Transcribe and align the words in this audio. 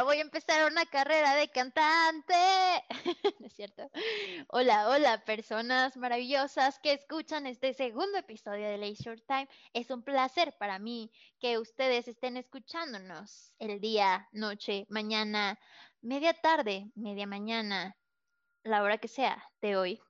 voy 0.00 0.18
a 0.18 0.22
empezar 0.22 0.70
una 0.70 0.86
carrera 0.86 1.34
de 1.34 1.48
cantante. 1.48 2.34
¿No 3.40 3.46
es 3.46 3.52
cierto? 3.52 3.90
Hola, 4.48 4.88
hola, 4.88 5.22
personas 5.24 5.96
maravillosas 5.96 6.78
que 6.78 6.92
escuchan 6.92 7.46
este 7.46 7.74
segundo 7.74 8.16
episodio 8.18 8.68
de 8.68 8.78
Leisure 8.78 9.20
Time. 9.26 9.48
Es 9.74 9.90
un 9.90 10.02
placer 10.02 10.54
para 10.58 10.78
mí 10.78 11.12
que 11.38 11.58
ustedes 11.58 12.08
estén 12.08 12.36
escuchándonos 12.36 13.52
el 13.58 13.80
día, 13.80 14.28
noche, 14.32 14.86
mañana, 14.88 15.58
media 16.00 16.32
tarde, 16.32 16.90
media 16.94 17.26
mañana, 17.26 17.96
la 18.62 18.82
hora 18.82 18.98
que 18.98 19.08
sea 19.08 19.44
de 19.60 19.76
hoy. 19.76 20.00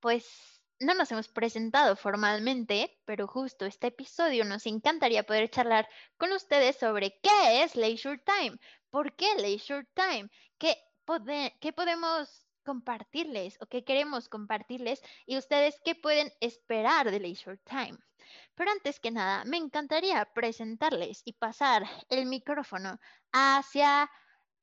Pues 0.00 0.57
no 0.80 0.94
nos 0.94 1.10
hemos 1.10 1.28
presentado 1.28 1.96
formalmente, 1.96 3.00
pero 3.04 3.26
justo 3.26 3.66
este 3.66 3.88
episodio 3.88 4.44
nos 4.44 4.66
encantaría 4.66 5.24
poder 5.24 5.50
charlar 5.50 5.88
con 6.16 6.32
ustedes 6.32 6.76
sobre 6.76 7.18
qué 7.20 7.62
es 7.62 7.74
Leisure 7.74 8.18
Time, 8.18 8.58
por 8.90 9.14
qué 9.16 9.34
Leisure 9.36 9.86
Time, 9.94 10.28
qué, 10.58 10.76
podemos 11.72 12.46
compartirles 12.64 13.56
o 13.60 13.66
qué 13.66 13.84
queremos 13.84 14.28
compartirles 14.28 15.02
y 15.26 15.36
ustedes 15.36 15.80
qué 15.84 15.94
pueden 15.94 16.32
esperar 16.40 17.10
de 17.10 17.20
Leisure 17.20 17.58
Time. 17.64 17.98
Pero 18.54 18.70
antes 18.70 19.00
que 19.00 19.10
nada, 19.10 19.44
me 19.44 19.56
encantaría 19.56 20.24
presentarles 20.26 21.22
y 21.24 21.32
pasar 21.32 21.84
el 22.10 22.26
micrófono 22.26 23.00
hacia 23.32 24.10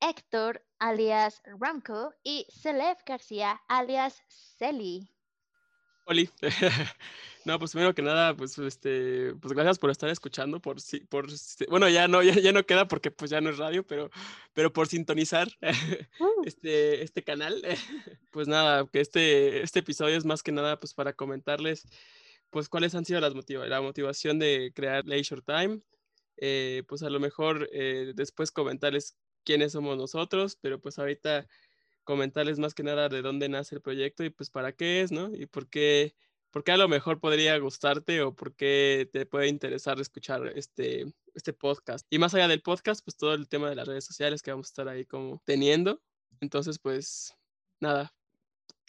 Héctor, 0.00 0.64
alias 0.78 1.42
Ramco, 1.44 2.14
y 2.22 2.46
Celef 2.50 2.98
García, 3.04 3.60
alias 3.68 4.22
Celi. 4.28 5.15
Oli. 6.06 6.30
no, 7.44 7.58
pues 7.58 7.72
primero 7.72 7.94
que 7.94 8.02
nada, 8.02 8.36
pues 8.36 8.56
este, 8.58 9.34
pues 9.40 9.52
gracias 9.52 9.78
por 9.78 9.90
estar 9.90 10.08
escuchando, 10.08 10.60
por 10.60 10.76
por 11.08 11.26
bueno, 11.68 11.88
ya 11.88 12.06
no, 12.06 12.22
ya, 12.22 12.52
no 12.52 12.64
queda 12.64 12.86
porque 12.88 13.10
pues 13.10 13.30
ya 13.30 13.40
no 13.40 13.50
es 13.50 13.58
radio, 13.58 13.84
pero, 13.84 14.10
pero 14.54 14.72
por 14.72 14.86
sintonizar 14.86 15.48
uh. 16.20 16.26
este, 16.46 17.02
este 17.02 17.24
canal. 17.24 17.62
pues 18.30 18.46
nada, 18.48 18.86
que 18.86 19.00
este, 19.00 19.62
este 19.62 19.80
episodio 19.80 20.16
es 20.16 20.24
más 20.24 20.42
que 20.42 20.52
nada 20.52 20.78
pues 20.78 20.94
para 20.94 21.12
comentarles 21.12 21.86
pues 22.50 22.68
cuáles 22.68 22.94
han 22.94 23.04
sido 23.04 23.20
las 23.20 23.34
motivaciones, 23.34 23.70
la 23.70 23.80
motivación 23.80 24.38
de 24.38 24.72
crear 24.74 25.04
Leisure 25.04 25.42
Time. 25.42 25.80
Eh, 26.38 26.84
pues 26.86 27.02
a 27.02 27.10
lo 27.10 27.18
mejor 27.18 27.68
eh, 27.72 28.12
después 28.14 28.52
comentarles 28.52 29.16
quiénes 29.44 29.72
somos 29.72 29.96
nosotros, 29.96 30.56
pero 30.60 30.80
pues 30.80 30.98
ahorita 30.98 31.48
comentarles 32.06 32.58
más 32.58 32.72
que 32.72 32.84
nada 32.84 33.10
de 33.10 33.20
dónde 33.20 33.50
nace 33.50 33.74
el 33.74 33.82
proyecto 33.82 34.24
y 34.24 34.30
pues 34.30 34.48
para 34.48 34.72
qué 34.72 35.02
es, 35.02 35.12
¿no? 35.12 35.34
Y 35.34 35.44
por 35.44 35.68
qué, 35.68 36.14
por 36.50 36.64
qué 36.64 36.72
a 36.72 36.76
lo 36.78 36.88
mejor 36.88 37.20
podría 37.20 37.58
gustarte 37.58 38.22
o 38.22 38.34
por 38.34 38.54
qué 38.54 39.10
te 39.12 39.26
puede 39.26 39.48
interesar 39.48 40.00
escuchar 40.00 40.46
este, 40.54 41.12
este 41.34 41.52
podcast. 41.52 42.06
Y 42.08 42.18
más 42.18 42.32
allá 42.32 42.48
del 42.48 42.62
podcast, 42.62 43.04
pues 43.04 43.16
todo 43.16 43.34
el 43.34 43.48
tema 43.48 43.68
de 43.68 43.74
las 43.74 43.88
redes 43.88 44.06
sociales 44.06 44.40
que 44.40 44.52
vamos 44.52 44.68
a 44.68 44.70
estar 44.70 44.88
ahí 44.88 45.04
como 45.04 45.42
teniendo. 45.44 46.00
Entonces, 46.40 46.78
pues 46.78 47.36
nada, 47.80 48.14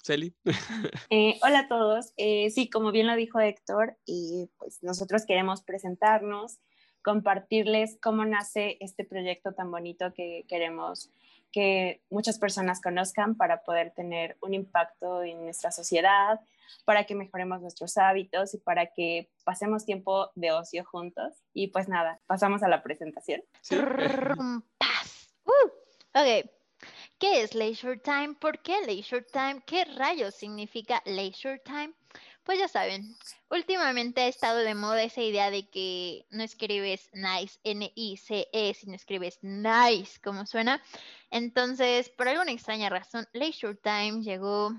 Celi. 0.03 0.33
Eh, 1.09 1.39
hola 1.41 1.59
a 1.61 1.67
todos. 1.67 2.13
Eh, 2.17 2.51
sí, 2.51 2.69
como 2.69 2.91
bien 2.91 3.07
lo 3.07 3.16
dijo 3.16 3.39
Héctor, 3.39 3.97
y 4.06 4.50
pues 4.59 4.83
nosotros 4.83 5.25
queremos 5.25 5.63
presentarnos, 5.63 6.59
compartirles 7.01 7.97
cómo 8.00 8.25
nace 8.25 8.77
este 8.79 9.06
proyecto 9.06 9.53
tan 9.53 9.72
bonito 9.72 10.13
que 10.13 10.45
queremos 10.47 11.09
que 11.51 12.01
muchas 12.09 12.39
personas 12.39 12.81
conozcan 12.81 13.35
para 13.35 13.63
poder 13.63 13.91
tener 13.91 14.37
un 14.41 14.53
impacto 14.53 15.23
en 15.23 15.43
nuestra 15.43 15.71
sociedad, 15.71 16.39
para 16.85 17.05
que 17.05 17.15
mejoremos 17.15 17.61
nuestros 17.61 17.97
hábitos 17.97 18.53
y 18.53 18.57
para 18.57 18.87
que 18.87 19.29
pasemos 19.43 19.85
tiempo 19.85 20.31
de 20.35 20.51
ocio 20.51 20.83
juntos. 20.85 21.33
Y 21.53 21.67
pues 21.67 21.87
nada, 21.87 22.19
pasamos 22.27 22.63
a 22.63 22.67
la 22.67 22.83
presentación. 22.83 23.41
uh, 25.45 25.67
ok. 26.13 26.49
¿Qué 27.19 27.41
es 27.41 27.55
leisure 27.55 27.97
time? 27.97 28.35
¿Por 28.39 28.59
qué 28.61 28.79
leisure 28.85 29.25
time? 29.33 29.63
¿Qué 29.65 29.85
rayos 29.85 30.35
significa 30.35 31.01
leisure 31.05 31.59
time? 31.59 31.93
Pues 32.47 32.59
ya 32.59 32.69
saben, 32.69 33.13
últimamente 33.49 34.21
ha 34.21 34.27
estado 34.29 34.59
de 34.59 34.73
moda 34.73 35.03
esa 35.03 35.21
idea 35.21 35.51
de 35.51 35.69
que 35.69 36.25
no 36.29 36.43
escribes 36.43 37.09
nice, 37.11 37.59
N-I-C-E, 37.65 38.73
sino 38.73 38.95
escribes 38.95 39.37
nice, 39.41 40.17
como 40.23 40.45
suena. 40.45 40.81
Entonces, 41.29 42.07
por 42.07 42.29
alguna 42.29 42.53
extraña 42.53 42.87
razón, 42.89 43.27
Leisure 43.33 43.75
Time 43.75 44.21
llegó 44.21 44.71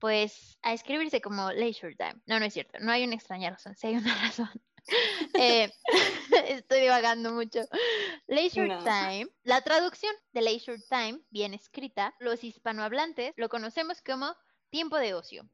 pues 0.00 0.58
a 0.62 0.72
escribirse 0.72 1.20
como 1.20 1.52
Leisure 1.52 1.94
Time. 1.94 2.20
No, 2.26 2.40
no 2.40 2.46
es 2.46 2.54
cierto, 2.54 2.76
no 2.80 2.90
hay 2.90 3.04
una 3.04 3.14
extraña 3.14 3.50
razón, 3.50 3.76
sí 3.76 3.86
hay 3.86 3.98
una 3.98 4.14
razón. 4.22 4.50
Eh, 5.34 5.72
estoy 6.48 6.80
divagando 6.80 7.30
mucho. 7.30 7.60
Leisure 8.26 8.78
Time, 8.78 9.28
la 9.44 9.60
traducción 9.60 10.12
de 10.32 10.42
Leisure 10.42 10.82
Time, 10.90 11.20
bien 11.30 11.54
escrita, 11.54 12.16
los 12.18 12.42
hispanohablantes 12.42 13.32
lo 13.36 13.48
conocemos 13.48 14.02
como 14.02 14.34
tiempo 14.70 14.96
de 14.96 15.14
ocio. 15.14 15.48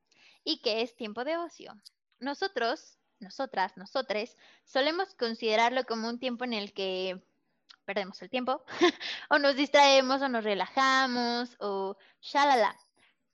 ¿Y 0.44 0.60
qué 0.60 0.82
es 0.82 0.96
tiempo 0.96 1.24
de 1.24 1.36
ocio? 1.36 1.78
Nosotros, 2.20 2.98
nosotras, 3.20 3.76
nosotres, 3.76 4.36
solemos 4.64 5.14
considerarlo 5.14 5.84
como 5.84 6.08
un 6.08 6.18
tiempo 6.18 6.44
en 6.44 6.52
el 6.52 6.72
que 6.72 7.20
perdemos 7.84 8.20
el 8.20 8.28
tiempo, 8.28 8.62
o 9.30 9.38
nos 9.38 9.56
distraemos 9.56 10.20
o 10.20 10.28
nos 10.28 10.44
relajamos 10.44 11.56
o 11.58 11.96
shalala. 12.20 12.78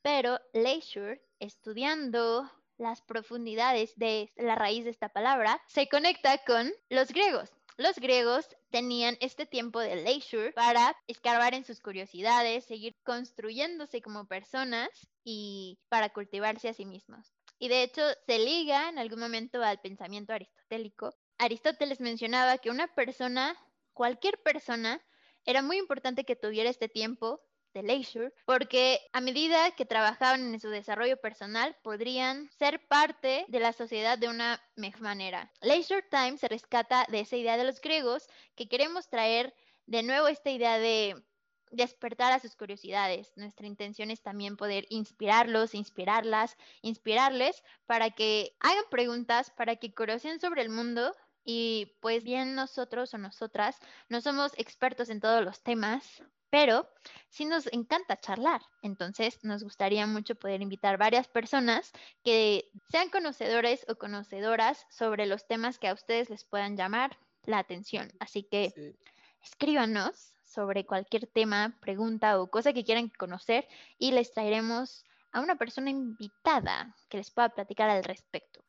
Pero 0.01 0.39
leisure, 0.53 1.21
estudiando 1.41 2.49
las 2.79 3.01
profundidades 3.03 3.97
de 3.97 4.33
la 4.37 4.55
raíz 4.55 4.85
de 4.85 4.91
esta 4.91 5.09
palabra, 5.09 5.61
se 5.67 5.89
conecta 5.89 6.39
con 6.39 6.73
los 6.89 7.09
griegos. 7.09 7.51
Los 7.77 7.97
griegos 7.97 8.47
tenían 8.75 9.17
este 9.21 9.47
tiempo 9.47 9.79
de 9.79 9.95
leisure 9.95 10.51
para 10.51 10.97
escarbar 11.07 11.55
en 11.55 11.65
sus 11.65 11.79
curiosidades, 11.79 12.65
seguir 12.65 12.97
construyéndose 13.05 14.03
como 14.03 14.27
personas 14.27 14.89
y 15.23 15.79
para 15.89 16.09
cultivarse 16.09 16.69
a 16.69 16.75
sí 16.75 16.85
mismos. 16.85 17.33
Y 17.61 17.69
de 17.69 17.85
hecho 17.85 18.03
se 18.27 18.41
liga 18.41 18.89
en 18.89 18.99
algún 18.99 19.21
momento 19.21 19.63
al 19.63 19.79
pensamiento 19.79 20.33
aristotélico. 20.33 21.15
Aristóteles 21.39 22.01
mencionaba 22.01 22.59
que 22.59 22.71
una 22.71 22.89
persona 22.89 23.57
cualquier 23.93 24.43
persona, 24.43 25.01
era 25.45 25.63
muy 25.63 25.79
importante 25.79 26.25
que 26.25 26.35
tuviera 26.35 26.69
este 26.69 26.89
tiempo 26.89 27.41
de 27.75 27.83
leisure, 27.83 28.33
porque 28.47 29.01
a 29.13 29.21
medida 29.21 29.73
que 29.73 29.85
trabajaban 29.85 30.55
en 30.55 30.61
su 30.61 30.71
desarrollo 30.71 31.19
personal, 31.19 31.77
podrían 31.83 32.49
ser 32.51 32.87
parte 32.87 33.45
de 33.49 33.61
la 33.61 33.73
sociedad 33.73 34.17
de 34.17 34.29
una 34.29 34.63
mejor 34.77 35.03
manera. 35.03 35.53
Leisure 35.61 36.03
time 36.11 36.39
se 36.39 36.49
rescata 36.49 37.05
de 37.11 37.21
esa 37.21 37.37
idea 37.37 37.57
de 37.57 37.65
los 37.65 37.81
griegos 37.81 38.29
que 38.55 38.69
queremos 38.69 39.09
traer 39.09 39.55
de 39.87 40.03
nuevo 40.03 40.29
esta 40.29 40.51
idea 40.51 40.79
de 40.79 41.23
despertar 41.71 42.33
a 42.33 42.39
sus 42.39 42.55
curiosidades. 42.55 43.33
Nuestra 43.37 43.67
intención 43.67 44.11
es 44.11 44.23
también 44.23 44.57
poder 44.57 44.87
inspirarlos, 44.89 45.75
inspirarlas, 45.75 46.57
inspirarles 46.83 47.63
para 47.87 48.11
que 48.11 48.57
hagan 48.61 48.85
preguntas, 48.91 49.51
para 49.51 49.77
que 49.77 49.93
conocen 49.93 50.41
sobre 50.41 50.63
el 50.63 50.71
mundo 50.71 51.15
y 51.45 51.97
pues 52.01 52.25
bien 52.25 52.55
nosotros 52.55 53.13
o 53.13 53.19
nosotras 53.19 53.79
no 54.09 54.21
somos 54.21 54.53
expertos 54.57 55.11
en 55.11 55.21
todos 55.21 55.45
los 55.45 55.63
temas, 55.63 56.23
pero 56.55 56.89
sí 57.31 57.47
nos 57.47 57.67
encanta 57.73 58.21
charlar. 58.21 58.63
Entonces 58.81 59.41
nos 59.43 59.65
gustaría 59.65 60.07
mucho 60.07 60.37
poder 60.37 60.63
invitar 60.63 60.97
varias 60.99 61.27
personas 61.27 61.91
que 62.23 62.71
sean 62.93 63.11
conocedores 63.11 63.85
o 63.89 63.97
conocedoras 63.97 64.87
sobre 64.89 65.27
los 65.27 65.49
temas 65.49 65.81
que 65.81 65.89
a 65.89 65.95
ustedes 65.95 66.31
les 66.31 66.45
puedan 66.45 66.77
llamar 66.77 67.19
la 67.45 67.59
atención. 67.59 68.13
Así 68.21 68.45
que 68.45 68.95
escríbanos 69.43 70.31
sobre 70.45 70.87
cualquier 70.87 71.27
tema, 71.27 71.77
pregunta 71.81 72.41
o 72.41 72.49
cosa 72.49 72.73
que 72.73 72.85
quieran 72.85 73.09
conocer 73.09 73.67
y 73.99 74.13
les 74.13 74.33
traeremos 74.33 75.03
a 75.33 75.41
una 75.41 75.57
persona 75.57 75.91
invitada 75.91 76.95
que 77.09 77.17
les 77.17 77.33
pueda 77.33 77.49
platicar 77.49 77.91
al 77.91 78.05
respecto. 78.05 78.65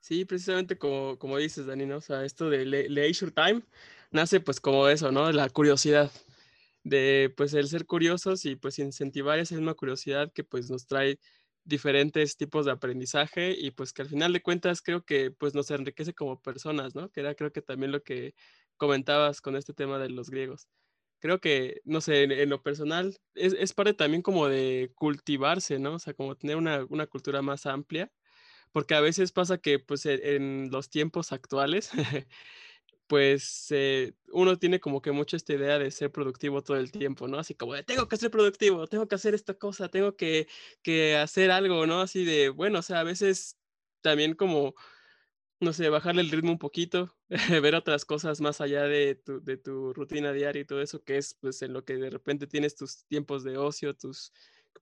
Sí, 0.00 0.24
precisamente 0.24 0.76
como, 0.76 1.16
como 1.16 1.36
dices, 1.36 1.66
Dani, 1.66 1.86
¿no? 1.86 1.98
O 1.98 2.00
sea, 2.00 2.24
esto 2.24 2.50
de 2.50 2.64
leisure 2.64 3.30
time 3.30 3.62
nace 4.10 4.40
pues 4.40 4.60
como 4.60 4.88
eso, 4.88 5.12
¿no? 5.12 5.30
La 5.30 5.48
curiosidad, 5.48 6.10
de 6.84 7.32
pues 7.36 7.54
el 7.54 7.68
ser 7.68 7.86
curiosos 7.86 8.44
y 8.44 8.56
pues 8.56 8.78
incentivar 8.78 9.38
esa 9.38 9.54
misma 9.54 9.74
curiosidad 9.74 10.32
que 10.32 10.44
pues 10.44 10.70
nos 10.70 10.86
trae 10.86 11.18
diferentes 11.64 12.36
tipos 12.36 12.66
de 12.66 12.72
aprendizaje 12.72 13.54
y 13.58 13.70
pues 13.72 13.92
que 13.92 14.02
al 14.02 14.08
final 14.08 14.32
de 14.32 14.42
cuentas 14.42 14.82
creo 14.82 15.04
que 15.04 15.30
pues 15.30 15.54
nos 15.54 15.70
enriquece 15.70 16.14
como 16.14 16.40
personas, 16.42 16.94
¿no? 16.94 17.10
Que 17.10 17.20
era 17.20 17.34
creo 17.34 17.52
que 17.52 17.62
también 17.62 17.92
lo 17.92 18.02
que 18.02 18.34
comentabas 18.76 19.40
con 19.40 19.56
este 19.56 19.74
tema 19.74 19.98
de 19.98 20.10
los 20.10 20.30
griegos. 20.30 20.68
Creo 21.20 21.40
que, 21.40 21.82
no 21.84 22.00
sé, 22.00 22.24
en, 22.24 22.48
lo 22.50 22.62
personal 22.62 23.18
es, 23.34 23.52
es, 23.54 23.74
parte 23.74 23.94
también 23.94 24.22
como 24.22 24.48
de 24.48 24.90
cultivarse, 24.94 25.78
¿no? 25.78 25.94
O 25.94 25.98
sea, 25.98 26.14
como 26.14 26.36
tener 26.36 26.56
una, 26.56 26.86
una 26.88 27.06
cultura 27.06 27.42
más 27.42 27.66
amplia, 27.66 28.10
porque 28.72 28.94
a 28.94 29.00
veces 29.00 29.32
pasa 29.32 29.58
que 29.58 29.78
pues 29.78 30.06
e, 30.06 30.36
en 30.36 30.70
los 30.70 30.90
tiempos 30.90 31.32
actuales 31.32 31.90
pues 33.10 33.66
eh, 33.70 34.14
uno 34.32 34.56
tiene 34.56 34.78
como 34.78 35.02
que 35.02 35.10
mucho 35.10 35.36
esta 35.36 35.52
idea 35.52 35.80
de 35.80 35.90
ser 35.90 36.12
productivo 36.12 36.62
todo 36.62 36.76
el 36.76 36.92
tiempo, 36.92 37.26
¿no? 37.26 37.40
Así 37.40 37.56
como 37.56 37.74
de, 37.74 37.82
tengo 37.82 38.06
que 38.06 38.16
ser 38.16 38.30
productivo, 38.30 38.86
tengo 38.86 39.08
que 39.08 39.16
hacer 39.16 39.34
esta 39.34 39.54
cosa, 39.54 39.88
tengo 39.88 40.14
que, 40.14 40.46
que 40.80 41.16
hacer 41.16 41.50
algo, 41.50 41.88
¿no? 41.88 42.02
Así 42.02 42.24
de, 42.24 42.50
bueno, 42.50 42.78
o 42.78 42.82
sea, 42.82 43.00
a 43.00 43.02
veces 43.02 43.58
también 44.00 44.34
como, 44.34 44.76
no 45.60 45.72
sé, 45.72 45.88
bajarle 45.88 46.22
el 46.22 46.30
ritmo 46.30 46.52
un 46.52 46.60
poquito, 46.60 47.16
ver 47.64 47.74
otras 47.74 48.04
cosas 48.04 48.40
más 48.40 48.60
allá 48.60 48.84
de 48.84 49.16
tu, 49.16 49.42
de 49.42 49.56
tu 49.56 49.92
rutina 49.92 50.32
diaria 50.32 50.62
y 50.62 50.64
todo 50.64 50.80
eso, 50.80 51.02
que 51.02 51.16
es 51.18 51.34
pues 51.34 51.62
en 51.62 51.72
lo 51.72 51.84
que 51.84 51.96
de 51.96 52.10
repente 52.10 52.46
tienes 52.46 52.76
tus 52.76 53.06
tiempos 53.06 53.42
de 53.42 53.58
ocio, 53.58 53.96
tus, 53.96 54.32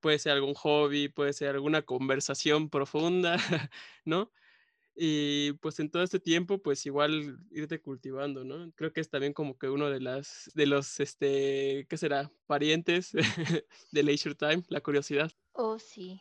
puede 0.03 0.19
ser 0.19 0.33
algún 0.33 0.53
hobby, 0.53 1.09
puede 1.09 1.33
ser 1.33 1.55
alguna 1.55 1.81
conversación 1.81 2.69
profunda, 2.69 3.39
¿no? 4.05 4.33
Y 5.01 5.53
pues 5.55 5.79
en 5.79 5.91
todo 5.91 6.03
este 6.03 6.19
tiempo, 6.19 6.59
pues 6.59 6.85
igual 6.85 7.39
irte 7.53 7.81
cultivando, 7.81 8.43
¿no? 8.43 8.73
Creo 8.75 8.93
que 8.93 9.01
es 9.01 9.09
también 9.09 9.33
como 9.33 9.57
que 9.57 9.69
uno 9.69 9.89
de 9.91 10.01
las, 10.01 10.51
de 10.57 10.67
los, 10.67 10.99
este, 10.99 11.87
¿qué 11.89 11.97
será? 11.97 12.33
Parientes 12.49 13.13
de 13.93 14.03
Leisure 14.03 14.35
Time, 14.35 14.65
la 14.69 14.81
curiosidad. 14.81 15.31
Oh, 15.53 15.79
sí. 15.79 16.21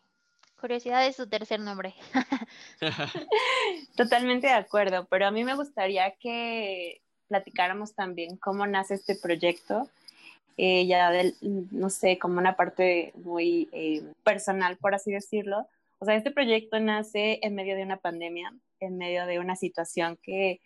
Curiosidad 0.61 1.07
es 1.07 1.15
su 1.15 1.27
tercer 1.27 1.59
nombre. 1.59 1.95
Totalmente 3.97 4.45
de 4.45 4.53
acuerdo, 4.53 5.07
pero 5.09 5.25
a 5.25 5.31
mí 5.31 5.43
me 5.43 5.55
gustaría 5.55 6.11
que 6.11 7.01
platicáramos 7.29 7.95
también 7.95 8.37
cómo 8.37 8.67
nace 8.67 8.93
este 8.93 9.15
proyecto, 9.15 9.89
eh, 10.57 10.85
ya 10.85 11.09
del, 11.09 11.35
no 11.41 11.89
sé, 11.89 12.19
como 12.19 12.37
una 12.37 12.55
parte 12.55 13.11
muy 13.15 13.69
eh, 13.71 14.03
personal, 14.23 14.77
por 14.77 14.93
así 14.93 15.11
decirlo. 15.11 15.67
O 15.97 16.05
sea, 16.05 16.15
este 16.15 16.29
proyecto 16.29 16.79
nace 16.79 17.39
en 17.41 17.55
medio 17.55 17.75
de 17.75 17.81
una 17.81 17.97
pandemia 17.97 18.53
en 18.85 18.97
medio 18.97 19.25
de 19.25 19.39
una 19.39 19.55
situación 19.55 20.17
que 20.21 20.61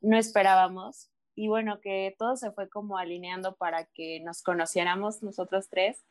no 0.00 0.16
esperábamos 0.16 1.10
y 1.34 1.48
bueno, 1.48 1.80
que 1.80 2.14
todo 2.18 2.36
se 2.36 2.50
fue 2.52 2.68
como 2.68 2.96
alineando 2.96 3.56
para 3.56 3.84
que 3.84 4.20
nos 4.20 4.42
conociéramos 4.42 5.22
nosotros 5.22 5.68
tres 5.68 6.04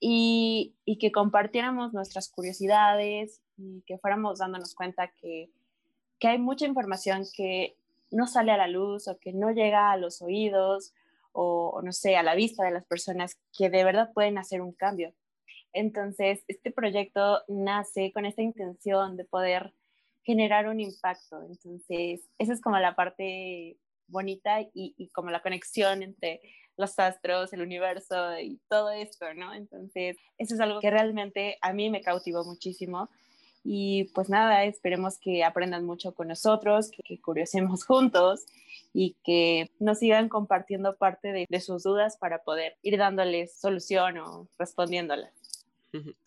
y, 0.00 0.74
y, 0.84 0.98
que 0.98 1.12
compartiéramos 1.12 1.92
nuestras 1.92 2.30
curiosidades 2.30 3.42
y 3.56 3.82
que 3.86 3.98
fuéramos 3.98 4.38
dándonos 4.38 4.74
cuenta 4.74 5.12
que, 5.20 5.50
que 6.18 6.28
hay 6.28 6.38
mucha 6.38 6.66
información 6.66 7.24
que 7.34 7.76
no 8.10 8.26
sale 8.26 8.52
a 8.52 8.56
la 8.56 8.68
luz 8.68 9.08
o 9.08 9.18
que 9.18 9.32
no 9.32 9.50
llega 9.50 9.90
a 9.90 9.96
los 9.96 10.22
oídos 10.22 10.94
o, 11.32 11.80
no 11.82 11.92
sé, 11.92 12.16
a 12.16 12.22
la 12.22 12.34
vista 12.34 12.64
de 12.64 12.70
las 12.70 12.84
personas 12.86 13.36
que 13.56 13.68
de 13.68 13.84
verdad 13.84 14.12
pueden 14.14 14.38
hacer 14.38 14.62
un 14.62 14.72
cambio. 14.72 15.12
Entonces, 15.72 16.44
este 16.46 16.70
proyecto 16.70 17.42
nace 17.48 18.12
con 18.12 18.24
esta 18.24 18.42
intención 18.42 19.16
de 19.16 19.24
poder 19.24 19.74
generar 20.24 20.68
un 20.68 20.80
impacto. 20.80 21.42
Entonces, 21.42 22.28
esa 22.38 22.52
es 22.52 22.60
como 22.60 22.78
la 22.78 22.94
parte 22.94 23.76
bonita 24.08 24.60
y, 24.74 25.08
como 25.12 25.30
la 25.30 25.42
conexión 25.42 26.02
entre 26.02 26.40
los 26.76 26.98
astros, 26.98 27.52
el 27.52 27.62
universo 27.62 28.38
y 28.40 28.58
todo 28.68 28.90
esto, 28.90 29.32
¿no? 29.34 29.54
Entonces, 29.54 30.16
eso 30.38 30.54
es 30.54 30.60
algo 30.60 30.80
que 30.80 30.90
realmente 30.90 31.58
a 31.60 31.72
mí 31.72 31.90
me 31.90 32.00
cautivó 32.00 32.44
muchísimo. 32.44 33.08
Y 33.66 34.04
pues 34.14 34.28
nada, 34.28 34.64
esperemos 34.64 35.18
que 35.18 35.42
aprendan 35.42 35.86
mucho 35.86 36.14
con 36.14 36.28
nosotros, 36.28 36.90
que, 36.90 37.02
que 37.02 37.20
curiosemos 37.20 37.84
juntos 37.86 38.44
y 38.92 39.16
que 39.24 39.70
nos 39.78 40.00
sigan 40.00 40.28
compartiendo 40.28 40.96
parte 40.96 41.32
de, 41.32 41.46
de 41.48 41.60
sus 41.60 41.82
dudas 41.82 42.18
para 42.18 42.42
poder 42.42 42.76
ir 42.82 42.98
dándoles 42.98 43.56
solución 43.58 44.18
o 44.18 44.48
respondiéndolas. 44.58 45.32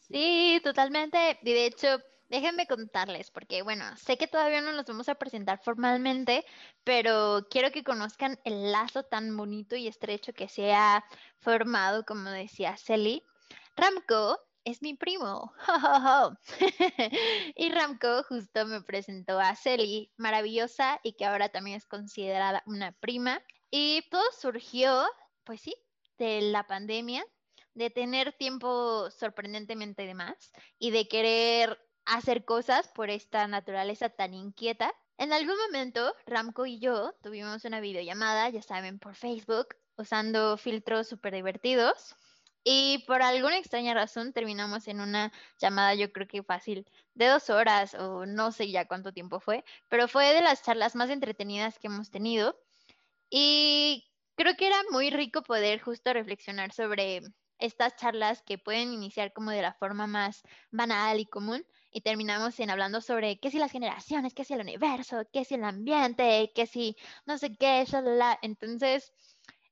Sí, 0.09 0.59
totalmente. 0.63 1.37
Y 1.43 1.53
de 1.53 1.65
hecho, 1.65 1.87
déjenme 2.29 2.67
contarles, 2.67 3.31
porque 3.31 3.61
bueno, 3.61 3.85
sé 3.97 4.17
que 4.17 4.27
todavía 4.27 4.61
no 4.61 4.71
nos 4.73 4.85
vamos 4.85 5.09
a 5.09 5.15
presentar 5.15 5.59
formalmente, 5.63 6.45
pero 6.83 7.47
quiero 7.49 7.71
que 7.71 7.83
conozcan 7.83 8.39
el 8.43 8.71
lazo 8.71 9.03
tan 9.03 9.35
bonito 9.35 9.75
y 9.75 9.87
estrecho 9.87 10.33
que 10.33 10.49
se 10.49 10.73
ha 10.73 11.05
formado, 11.39 12.05
como 12.05 12.29
decía 12.29 12.77
Celi. 12.77 13.23
Ramco 13.75 14.39
es 14.63 14.81
mi 14.81 14.95
primo. 14.95 15.53
y 17.55 17.69
Ramco 17.69 18.23
justo 18.23 18.65
me 18.65 18.81
presentó 18.81 19.39
a 19.39 19.55
Celi, 19.55 20.11
maravillosa 20.17 20.99
y 21.03 21.13
que 21.13 21.25
ahora 21.25 21.49
también 21.49 21.77
es 21.77 21.85
considerada 21.85 22.63
una 22.65 22.91
prima. 22.93 23.41
Y 23.71 24.07
todo 24.09 24.23
surgió, 24.37 25.05
pues 25.43 25.61
sí, 25.61 25.75
de 26.17 26.41
la 26.41 26.65
pandemia, 26.67 27.25
de 27.73 27.89
tener 27.89 28.33
tiempo 28.33 29.09
sorprendentemente 29.11 30.05
de 30.05 30.15
más 30.15 30.51
y 30.79 30.91
de 30.91 31.07
querer 31.07 31.79
hacer 32.07 32.45
cosas 32.45 32.87
por 32.89 33.09
esta 33.09 33.47
naturaleza 33.47 34.09
tan 34.09 34.33
inquieta. 34.33 34.93
En 35.17 35.33
algún 35.33 35.57
momento, 35.57 36.15
Ramco 36.25 36.65
y 36.65 36.79
yo 36.79 37.13
tuvimos 37.21 37.65
una 37.65 37.79
videollamada, 37.79 38.49
ya 38.49 38.61
saben, 38.61 38.99
por 38.99 39.15
Facebook, 39.15 39.75
usando 39.97 40.57
filtros 40.57 41.07
súper 41.07 41.33
divertidos. 41.33 42.15
Y 42.63 43.05
por 43.07 43.21
alguna 43.21 43.57
extraña 43.57 43.93
razón 43.93 44.33
terminamos 44.33 44.87
en 44.87 44.99
una 44.99 45.31
llamada, 45.57 45.95
yo 45.95 46.11
creo 46.11 46.27
que 46.27 46.43
fácil, 46.43 46.85
de 47.13 47.27
dos 47.27 47.49
horas 47.49 47.93
o 47.93 48.25
no 48.25 48.51
sé 48.51 48.69
ya 48.69 48.87
cuánto 48.87 49.13
tiempo 49.13 49.39
fue, 49.39 49.63
pero 49.87 50.07
fue 50.09 50.33
de 50.33 50.41
las 50.41 50.63
charlas 50.63 50.95
más 50.95 51.09
entretenidas 51.09 51.79
que 51.79 51.87
hemos 51.87 52.11
tenido. 52.11 52.59
Y 53.29 54.11
creo 54.35 54.55
que 54.57 54.67
era 54.67 54.81
muy 54.91 55.09
rico 55.09 55.43
poder 55.43 55.81
justo 55.81 56.13
reflexionar 56.13 56.73
sobre 56.73 57.21
estas 57.59 57.95
charlas 57.95 58.41
que 58.43 58.57
pueden 58.57 58.93
iniciar 58.93 59.33
como 59.33 59.51
de 59.51 59.61
la 59.61 59.73
forma 59.73 60.07
más 60.07 60.43
banal 60.71 61.19
y 61.19 61.25
común, 61.25 61.65
y 61.91 62.01
terminamos 62.01 62.59
en 62.59 62.69
hablando 62.69 63.01
sobre 63.01 63.39
qué 63.39 63.51
si 63.51 63.59
las 63.59 63.71
generaciones, 63.71 64.33
qué 64.33 64.43
si 64.43 64.53
el 64.53 64.61
universo, 64.61 65.23
qué 65.31 65.45
si 65.45 65.55
el 65.55 65.63
ambiente, 65.63 66.51
qué 66.53 66.65
si 66.65 66.95
no 67.25 67.37
sé 67.37 67.55
qué, 67.55 67.85
shalala. 67.85 68.37
Entonces, 68.41 69.13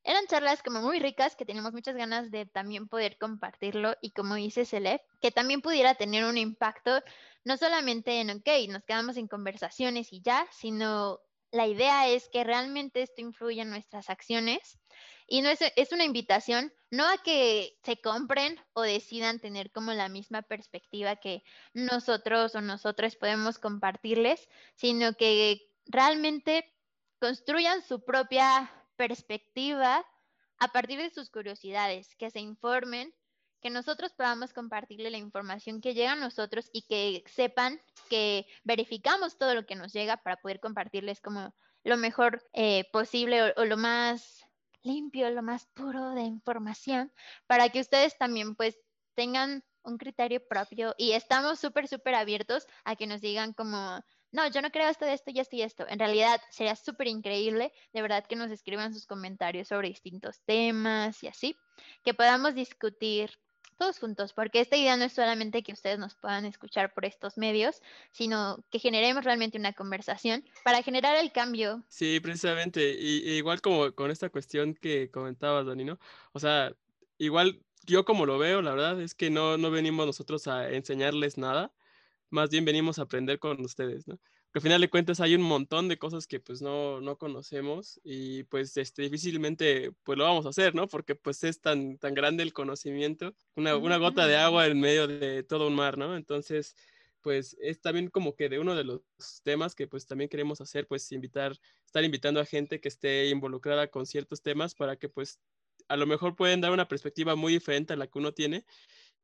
eran 0.03 0.27
charlas 0.27 0.61
como 0.61 0.81
muy 0.81 0.99
ricas 0.99 1.35
que 1.35 1.45
teníamos 1.45 1.73
muchas 1.73 1.95
ganas 1.95 2.29
de 2.29 2.45
también 2.45 2.87
poder 2.87 3.17
compartirlo 3.17 3.95
y 4.01 4.11
como 4.11 4.35
dice 4.35 4.65
Celeb, 4.65 5.01
que 5.19 5.31
también 5.31 5.61
pudiera 5.61 5.95
tener 5.95 6.25
un 6.25 6.37
impacto 6.37 7.01
no 7.43 7.57
solamente 7.57 8.21
en, 8.21 8.29
ok, 8.29 8.47
nos 8.69 8.83
quedamos 8.83 9.17
en 9.17 9.27
conversaciones 9.27 10.13
y 10.13 10.21
ya, 10.21 10.47
sino 10.51 11.19
la 11.51 11.67
idea 11.67 12.07
es 12.07 12.29
que 12.29 12.43
realmente 12.43 13.01
esto 13.01 13.21
influya 13.21 13.63
en 13.63 13.69
nuestras 13.69 14.09
acciones 14.09 14.77
y 15.27 15.41
no 15.41 15.49
es, 15.49 15.59
es 15.75 15.91
una 15.91 16.03
invitación 16.03 16.71
no 16.91 17.07
a 17.07 17.17
que 17.17 17.77
se 17.83 17.99
compren 17.99 18.59
o 18.73 18.81
decidan 18.81 19.39
tener 19.39 19.71
como 19.71 19.91
la 19.93 20.07
misma 20.09 20.41
perspectiva 20.43 21.17
que 21.17 21.43
nosotros 21.73 22.55
o 22.55 22.61
nosotros 22.61 23.15
podemos 23.15 23.59
compartirles, 23.59 24.47
sino 24.75 25.13
que 25.13 25.61
realmente 25.85 26.73
construyan 27.19 27.81
su 27.81 28.03
propia 28.03 28.71
perspectiva 28.95 30.05
a 30.57 30.67
partir 30.69 30.99
de 30.99 31.09
sus 31.09 31.29
curiosidades, 31.29 32.15
que 32.15 32.29
se 32.29 32.39
informen, 32.39 33.13
que 33.61 33.69
nosotros 33.69 34.13
podamos 34.13 34.53
compartirle 34.53 35.09
la 35.09 35.17
información 35.17 35.81
que 35.81 35.93
llega 35.93 36.13
a 36.13 36.17
nosotros 36.17 36.69
y 36.71 36.83
que 36.83 37.23
sepan 37.27 37.81
que 38.09 38.45
verificamos 38.63 39.37
todo 39.37 39.55
lo 39.55 39.65
que 39.65 39.75
nos 39.75 39.91
llega 39.91 40.17
para 40.17 40.37
poder 40.37 40.59
compartirles 40.59 41.19
como 41.19 41.53
lo 41.83 41.97
mejor 41.97 42.47
eh, 42.53 42.85
posible 42.91 43.53
o 43.57 43.65
lo 43.65 43.77
más 43.77 44.44
limpio, 44.85 45.29
lo 45.29 45.43
más 45.43 45.65
puro 45.73 46.11
de 46.11 46.21
información, 46.21 47.11
para 47.47 47.69
que 47.69 47.81
ustedes 47.81 48.17
también 48.17 48.55
pues 48.55 48.77
tengan 49.15 49.63
un 49.83 49.97
criterio 49.97 50.45
propio 50.47 50.93
y 50.97 51.11
estamos 51.11 51.59
súper, 51.59 51.87
súper 51.87 52.15
abiertos 52.15 52.67
a 52.83 52.95
que 52.95 53.07
nos 53.07 53.21
digan 53.21 53.53
como, 53.53 54.01
no, 54.31 54.47
yo 54.49 54.61
no 54.61 54.71
creo 54.71 54.89
esto, 54.89 55.05
de 55.05 55.13
esto 55.13 55.31
y 55.31 55.39
esto 55.39 55.55
y 55.55 55.61
esto. 55.61 55.85
En 55.87 55.99
realidad 55.99 56.41
sería 56.49 56.75
súper 56.75 57.07
increíble, 57.07 57.71
de 57.93 58.01
verdad, 58.01 58.25
que 58.27 58.35
nos 58.35 58.51
escriban 58.51 58.93
sus 58.93 59.05
comentarios 59.05 59.67
sobre 59.67 59.89
distintos 59.89 60.41
temas 60.45 61.23
y 61.23 61.27
así, 61.27 61.55
que 62.03 62.13
podamos 62.13 62.55
discutir 62.55 63.31
todos 63.77 63.99
juntos, 63.99 64.33
porque 64.33 64.59
esta 64.59 64.77
idea 64.77 64.97
no 64.97 65.05
es 65.05 65.13
solamente 65.13 65.63
que 65.63 65.73
ustedes 65.73 65.99
nos 65.99 66.15
puedan 66.15 66.45
escuchar 66.45 66.93
por 66.93 67.05
estos 67.05 67.37
medios, 67.37 67.81
sino 68.11 68.63
que 68.71 68.79
generemos 68.79 69.23
realmente 69.23 69.57
una 69.57 69.73
conversación 69.73 70.43
para 70.63 70.81
generar 70.81 71.17
el 71.17 71.31
cambio. 71.31 71.83
Sí, 71.87 72.19
precisamente, 72.19 72.95
y, 72.97 73.37
igual 73.37 73.61
como 73.61 73.93
con 73.93 74.11
esta 74.11 74.29
cuestión 74.29 74.73
que 74.75 75.11
comentabas, 75.11 75.65
Dani, 75.65 75.83
¿no? 75.83 75.99
O 76.33 76.39
sea, 76.39 76.73
igual 77.17 77.61
yo 77.85 78.05
como 78.05 78.25
lo 78.25 78.37
veo, 78.37 78.61
la 78.61 78.71
verdad 78.71 79.01
es 79.01 79.13
que 79.13 79.29
no, 79.29 79.57
no 79.57 79.71
venimos 79.71 80.05
nosotros 80.05 80.47
a 80.47 80.69
enseñarles 80.71 81.37
nada, 81.37 81.71
más 82.35 82.49
bien 82.51 82.65
venimos 82.65 82.99
a 82.99 83.03
aprender 83.03 83.39
con 83.39 83.59
ustedes, 83.61 84.07
¿no? 84.07 84.19
al 84.55 84.61
final 84.61 84.79
de 84.79 84.89
cuentas 84.89 85.19
hay 85.19 85.35
un 85.35 85.41
montón 85.41 85.89
de 85.89 85.97
cosas 85.97 86.27
que 86.27 86.39
pues 86.39 86.61
no, 86.61 87.01
no 87.01 87.17
conocemos 87.17 87.99
y 88.05 88.43
pues 88.43 88.77
este, 88.77 89.01
difícilmente 89.01 89.91
pues 90.03 90.17
lo 90.17 90.23
vamos 90.23 90.45
a 90.45 90.49
hacer, 90.49 90.73
¿no? 90.73 90.87
Porque 90.87 91.13
pues 91.13 91.43
es 91.43 91.59
tan, 91.59 91.97
tan 91.97 92.13
grande 92.13 92.41
el 92.41 92.53
conocimiento, 92.53 93.35
una, 93.55 93.75
una 93.75 93.97
gota 93.97 94.27
de 94.27 94.37
agua 94.37 94.65
en 94.67 94.79
medio 94.79 95.07
de 95.07 95.43
todo 95.43 95.67
un 95.67 95.75
mar, 95.75 95.97
¿no? 95.97 96.15
Entonces, 96.15 96.77
pues 97.19 97.57
es 97.59 97.81
también 97.81 98.09
como 98.09 98.37
que 98.37 98.47
de 98.47 98.59
uno 98.59 98.75
de 98.75 98.85
los 98.85 99.01
temas 99.43 99.75
que 99.75 99.87
pues 99.87 100.07
también 100.07 100.29
queremos 100.29 100.61
hacer, 100.61 100.87
pues 100.87 101.11
invitar, 101.11 101.59
estar 101.85 102.05
invitando 102.05 102.39
a 102.39 102.45
gente 102.45 102.79
que 102.79 102.87
esté 102.87 103.27
involucrada 103.27 103.87
con 103.87 104.05
ciertos 104.05 104.41
temas 104.41 104.73
para 104.73 104.95
que 104.95 105.09
pues 105.09 105.41
a 105.89 105.97
lo 105.97 106.05
mejor 106.05 106.37
pueden 106.37 106.61
dar 106.61 106.71
una 106.71 106.87
perspectiva 106.87 107.35
muy 107.35 107.51
diferente 107.51 107.91
a 107.91 107.97
la 107.97 108.07
que 108.07 108.19
uno 108.19 108.33
tiene 108.33 108.65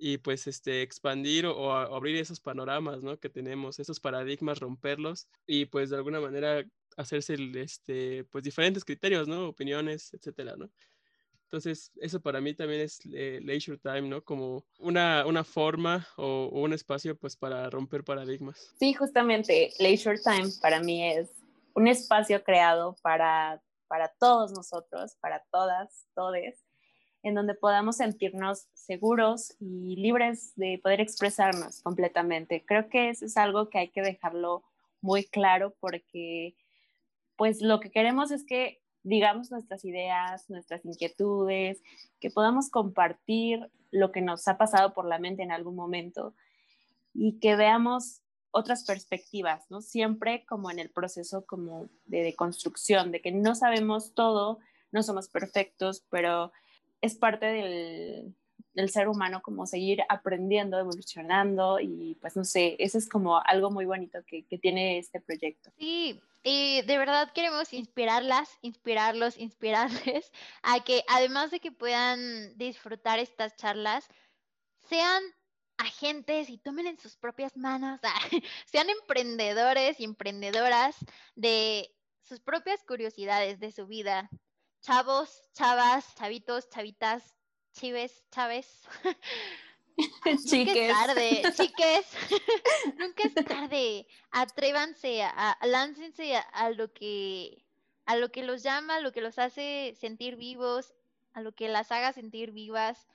y 0.03 0.17
pues 0.17 0.47
este, 0.47 0.81
expandir 0.81 1.45
o, 1.45 1.71
abrir 1.71 2.15
esos 2.15 2.39
panoramas, 2.39 3.03
¿no? 3.03 3.19
Que 3.19 3.29
tenemos, 3.29 3.77
esos 3.79 3.99
paradigmas, 3.99 4.59
romperlos 4.59 5.27
y 5.45 5.65
pues 5.65 5.91
de 5.91 5.97
alguna 5.97 6.19
manera 6.19 6.65
hacerse, 6.97 7.37
este, 7.53 8.23
pues 8.25 8.43
diferentes 8.43 8.83
criterios, 8.83 9.27
¿no? 9.27 9.49
Opiniones, 9.49 10.11
etcétera, 10.15 10.55
¿no? 10.57 10.71
Entonces, 11.43 11.91
eso 11.97 12.19
para 12.19 12.41
mí 12.41 12.55
también 12.55 12.81
es 12.81 12.99
eh, 13.13 13.41
leisure 13.43 13.77
time, 13.77 14.03
¿no? 14.03 14.23
Como 14.23 14.65
una, 14.79 15.23
una 15.27 15.43
forma 15.43 16.07
o, 16.17 16.49
o, 16.51 16.61
un 16.61 16.73
espacio, 16.73 17.15
pues, 17.15 17.35
para 17.35 17.69
romper 17.69 18.03
paradigmas. 18.03 18.73
Sí, 18.79 18.93
justamente, 18.93 19.71
leisure 19.77 20.17
time 20.17 20.49
para 20.61 20.79
mí 20.79 21.07
es 21.11 21.29
un 21.75 21.87
espacio 21.87 22.43
creado 22.43 22.95
para, 23.03 23.61
para 23.87 24.07
todos 24.19 24.51
nosotros, 24.51 25.15
para 25.19 25.43
todas, 25.51 26.07
todes, 26.15 26.57
en 27.23 27.35
donde 27.35 27.53
podamos 27.53 27.97
sentirnos 27.97 28.67
seguros 28.73 29.55
y 29.59 29.95
libres 29.95 30.53
de 30.55 30.79
poder 30.81 31.01
expresarnos 31.01 31.81
completamente. 31.81 32.63
Creo 32.65 32.89
que 32.89 33.09
eso 33.09 33.25
es 33.25 33.37
algo 33.37 33.69
que 33.69 33.79
hay 33.79 33.89
que 33.89 34.01
dejarlo 34.01 34.63
muy 35.01 35.25
claro 35.25 35.75
porque 35.79 36.55
pues 37.35 37.61
lo 37.61 37.79
que 37.79 37.91
queremos 37.91 38.31
es 38.31 38.45
que 38.45 38.81
digamos 39.03 39.51
nuestras 39.51 39.83
ideas, 39.85 40.49
nuestras 40.49 40.85
inquietudes, 40.85 41.81
que 42.19 42.29
podamos 42.29 42.69
compartir 42.69 43.71
lo 43.89 44.11
que 44.11 44.21
nos 44.21 44.47
ha 44.47 44.57
pasado 44.57 44.93
por 44.93 45.05
la 45.05 45.19
mente 45.19 45.43
en 45.43 45.51
algún 45.51 45.75
momento 45.75 46.35
y 47.13 47.39
que 47.39 47.55
veamos 47.55 48.21
otras 48.51 48.83
perspectivas, 48.83 49.65
¿no? 49.69 49.81
Siempre 49.81 50.45
como 50.45 50.69
en 50.71 50.79
el 50.79 50.89
proceso 50.89 51.45
como 51.45 51.89
de, 52.05 52.21
de 52.23 52.35
construcción, 52.35 53.11
de 53.11 53.21
que 53.21 53.31
no 53.31 53.55
sabemos 53.55 54.13
todo, 54.13 54.59
no 54.91 55.03
somos 55.03 55.29
perfectos, 55.29 56.05
pero 56.09 56.51
es 57.01 57.15
parte 57.15 57.45
del, 57.45 58.89
ser 58.89 59.09
humano 59.09 59.41
como 59.41 59.67
seguir 59.67 60.01
aprendiendo, 60.07 60.79
evolucionando 60.79 61.79
y 61.79 62.17
pues 62.21 62.35
no 62.35 62.45
sé, 62.45 62.75
eso 62.79 62.97
es 62.97 63.09
como 63.09 63.39
algo 63.39 63.69
muy 63.69 63.85
bonito 63.85 64.19
que, 64.25 64.45
que 64.45 64.57
tiene 64.57 64.97
este 64.97 65.19
proyecto. 65.19 65.71
Sí, 65.77 66.19
y 66.43 66.81
de 66.81 66.97
verdad 66.97 67.31
queremos 67.33 67.73
inspirarlas, 67.73 68.57
inspirarlos, 68.61 69.37
inspirarles 69.37 70.31
a 70.63 70.83
que 70.83 71.03
además 71.07 71.51
de 71.51 71.59
que 71.59 71.71
puedan 71.71 72.57
disfrutar 72.57 73.19
estas 73.19 73.55
charlas, 73.55 74.07
sean 74.89 75.21
agentes 75.77 76.49
y 76.49 76.57
tomen 76.57 76.87
en 76.87 76.99
sus 76.99 77.17
propias 77.17 77.57
manos, 77.57 77.99
sean 78.65 78.89
emprendedores 78.89 79.99
y 79.99 80.03
emprendedoras 80.03 80.95
de 81.35 81.93
sus 82.21 82.39
propias 82.39 82.83
curiosidades 82.83 83.59
de 83.59 83.71
su 83.71 83.87
vida, 83.87 84.29
chavos, 84.81 85.43
chavas, 85.53 86.15
chavitos, 86.15 86.69
chavitas, 86.69 87.35
chives, 87.73 88.23
chaves. 88.31 88.67
Nunca 89.97 90.31
es 90.31 90.45
tarde, 90.45 91.43
chiques. 91.55 92.07
Nunca 92.97 93.23
es 93.23 93.33
tarde. 93.45 94.07
Atrévanse, 94.31 95.23
a, 95.23 95.57
láncense 95.63 96.35
a, 96.35 96.69
lo 96.71 96.91
que 96.91 97.63
a 98.05 98.15
lo 98.15 98.31
que 98.31 98.43
los 98.43 98.63
llama, 98.63 98.95
a 98.95 98.99
lo 99.01 99.11
que 99.11 99.21
los 99.21 99.37
hace 99.37 99.95
sentir 99.99 100.35
vivos, 100.35 100.93
a 101.33 101.41
lo 101.41 101.53
que 101.53 101.69
las 101.69 101.91
haga 101.91 102.13
sentir 102.13 102.51
vivas. 102.51 103.07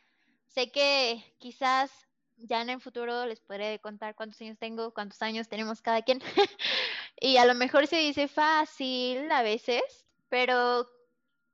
Sé 0.46 0.70
que 0.70 1.25
quizás 1.38 1.90
ya 2.37 2.62
en 2.62 2.70
el 2.70 2.80
futuro 2.80 3.26
les 3.26 3.40
podré 3.40 3.80
contar 3.80 4.14
cuántos 4.14 4.40
años 4.40 4.58
tengo, 4.58 4.94
cuántos 4.94 5.20
años 5.23 5.49
tenemos 5.49 5.82
cada 5.82 6.02
quien. 6.02 6.23
y 7.20 7.38
a 7.38 7.44
lo 7.46 7.54
mejor 7.54 7.87
se 7.87 7.96
dice 7.96 8.28
fácil 8.28 9.30
a 9.32 9.42
veces, 9.42 9.82
pero 10.28 10.88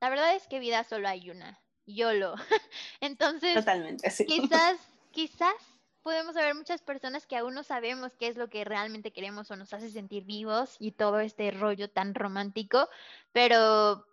la 0.03 0.11
verdad 0.11 0.35
es 0.35 0.49
que 0.49 0.59
vida 0.59 0.83
solo 0.83 1.07
hay 1.07 1.31
una, 1.31 1.61
YOLO. 1.87 2.35
Entonces, 3.01 3.55
Totalmente, 3.55 4.13
quizás, 4.27 4.81
quizás 5.13 5.55
podemos 6.03 6.37
haber 6.37 6.57
muchas 6.57 6.83
personas 6.83 7.25
que 7.25 7.37
aún 7.37 7.55
no 7.55 7.63
sabemos 7.63 8.11
qué 8.19 8.27
es 8.27 8.37
lo 8.37 8.51
que 8.51 8.65
realmente 8.65 9.13
queremos 9.13 9.49
o 9.53 9.57
nos 9.57 9.73
hace 9.73 9.91
sentir 9.91 10.25
vivos 10.25 10.75
y 10.81 10.91
todo 10.91 11.21
este 11.21 11.53
rollo 11.53 11.89
tan 11.89 12.17
romántico, 12.17 12.89
pero 13.31 14.05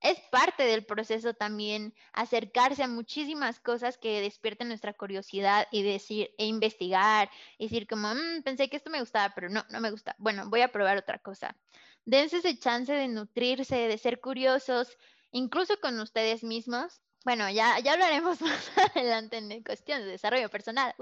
es 0.00 0.18
parte 0.30 0.62
del 0.62 0.86
proceso 0.86 1.34
también 1.34 1.92
acercarse 2.14 2.82
a 2.82 2.88
muchísimas 2.88 3.60
cosas 3.60 3.98
que 3.98 4.22
despierten 4.22 4.68
nuestra 4.68 4.94
curiosidad 4.94 5.68
y 5.70 5.82
decir 5.82 6.30
e 6.38 6.46
investigar, 6.46 7.28
y 7.58 7.64
decir 7.66 7.86
como, 7.86 8.14
mm, 8.14 8.42
pensé 8.42 8.70
que 8.70 8.78
esto 8.78 8.88
me 8.88 9.00
gustaba, 9.00 9.34
pero 9.34 9.50
no, 9.50 9.66
no 9.68 9.80
me 9.80 9.90
gusta. 9.90 10.16
Bueno, 10.16 10.48
voy 10.48 10.62
a 10.62 10.72
probar 10.72 10.96
otra 10.96 11.18
cosa 11.18 11.54
dense 12.04 12.38
ese 12.38 12.58
chance 12.58 12.92
de 12.92 13.08
nutrirse, 13.08 13.76
de 13.76 13.98
ser 13.98 14.20
curiosos, 14.20 14.96
incluso 15.30 15.78
con 15.80 15.98
ustedes 16.00 16.42
mismos. 16.42 17.00
Bueno, 17.24 17.50
ya, 17.50 17.78
ya 17.80 17.92
hablaremos 17.92 18.40
más 18.40 18.70
adelante 18.94 19.38
en 19.38 19.62
cuestión 19.62 20.00
de 20.00 20.06
desarrollo 20.06 20.48
personal. 20.48 20.94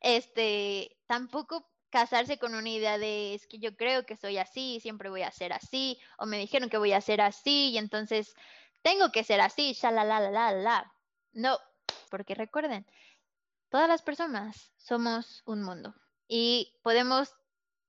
Este, 0.00 0.96
tampoco 1.06 1.68
casarse 1.90 2.38
con 2.38 2.54
una 2.54 2.68
idea 2.68 2.98
de 2.98 3.34
es 3.34 3.46
que 3.46 3.58
yo 3.58 3.76
creo 3.76 4.04
que 4.04 4.16
soy 4.16 4.38
así, 4.38 4.80
siempre 4.80 5.08
voy 5.08 5.22
a 5.22 5.30
ser 5.30 5.52
así, 5.52 5.98
o 6.18 6.26
me 6.26 6.38
dijeron 6.38 6.68
que 6.68 6.78
voy 6.78 6.92
a 6.92 7.00
ser 7.00 7.20
así, 7.20 7.70
y 7.70 7.78
entonces 7.78 8.34
tengo 8.82 9.10
que 9.10 9.24
ser 9.24 9.40
así, 9.40 9.74
ya 9.74 9.90
la 9.90 10.04
la 10.04 10.20
la 10.20 10.30
la 10.30 10.52
la. 10.52 10.92
No, 11.32 11.58
porque 12.10 12.34
recuerden, 12.34 12.86
todas 13.68 13.88
las 13.88 14.02
personas 14.02 14.72
somos 14.76 15.42
un 15.46 15.62
mundo 15.62 15.94
y 16.28 16.74
podemos 16.82 17.34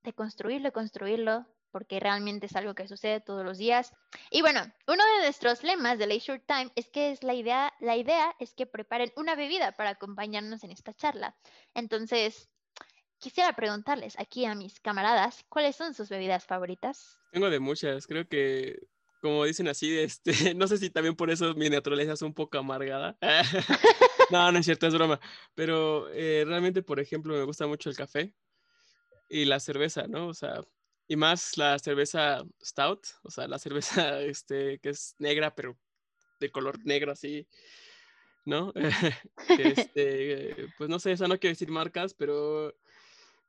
deconstruirlo, 0.03 0.71
construirlo 0.71 1.45
porque 1.71 1.99
realmente 1.99 2.45
es 2.45 2.55
algo 2.55 2.75
que 2.75 2.87
sucede 2.87 3.21
todos 3.21 3.45
los 3.45 3.57
días. 3.57 3.93
Y 4.31 4.41
bueno, 4.41 4.61
uno 4.87 5.03
de 5.15 5.23
nuestros 5.23 5.63
lemas 5.63 5.97
de 5.97 6.07
Leisure 6.07 6.43
Time 6.47 6.71
es 6.75 6.89
que 6.89 7.11
es 7.11 7.23
la 7.23 7.33
idea, 7.33 7.73
la 7.79 7.95
idea 7.95 8.35
es 8.39 8.53
que 8.53 8.65
preparen 8.65 9.11
una 9.15 9.35
bebida 9.35 9.71
para 9.73 9.91
acompañarnos 9.91 10.63
en 10.63 10.71
esta 10.71 10.93
charla. 10.93 11.35
Entonces, 11.73 12.49
quisiera 13.19 13.53
preguntarles 13.53 14.17
aquí 14.19 14.45
a 14.45 14.55
mis 14.55 14.79
camaradas, 14.79 15.45
¿cuáles 15.49 15.75
son 15.75 15.93
sus 15.93 16.09
bebidas 16.09 16.45
favoritas? 16.45 17.17
Tengo 17.31 17.49
de 17.49 17.59
muchas, 17.59 18.07
creo 18.07 18.27
que 18.27 18.79
como 19.21 19.45
dicen 19.45 19.67
así, 19.67 19.97
este, 19.97 20.31
no 20.55 20.67
sé 20.67 20.77
si 20.77 20.89
también 20.89 21.15
por 21.15 21.29
eso 21.29 21.53
mi 21.55 21.69
naturaleza 21.69 22.13
es 22.13 22.21
un 22.21 22.33
poco 22.33 22.57
amargada. 22.57 23.17
no, 24.31 24.51
no 24.51 24.59
es 24.59 24.65
cierto, 24.65 24.87
es 24.87 24.93
broma. 24.93 25.19
Pero 25.55 26.09
eh, 26.13 26.43
realmente, 26.45 26.83
por 26.83 26.99
ejemplo, 26.99 27.35
me 27.35 27.43
gusta 27.43 27.67
mucho 27.67 27.89
el 27.89 27.95
café 27.95 28.33
y 29.29 29.45
la 29.45 29.59
cerveza, 29.59 30.07
¿no? 30.07 30.27
O 30.27 30.33
sea, 30.33 30.61
y 31.07 31.15
más 31.15 31.57
la 31.57 31.79
cerveza 31.79 32.43
stout, 32.63 33.07
o 33.23 33.31
sea, 33.31 33.47
la 33.47 33.59
cerveza 33.59 34.21
este, 34.21 34.79
que 34.79 34.89
es 34.89 35.15
negra, 35.19 35.53
pero 35.55 35.77
de 36.39 36.51
color 36.51 36.77
negro 36.85 37.11
así, 37.11 37.47
¿no? 38.45 38.73
este, 39.59 40.67
pues 40.77 40.89
no 40.89 40.99
sé, 40.99 41.13
eso 41.13 41.27
no 41.27 41.39
quiero 41.39 41.53
decir 41.53 41.69
marcas, 41.69 42.13
pero, 42.13 42.75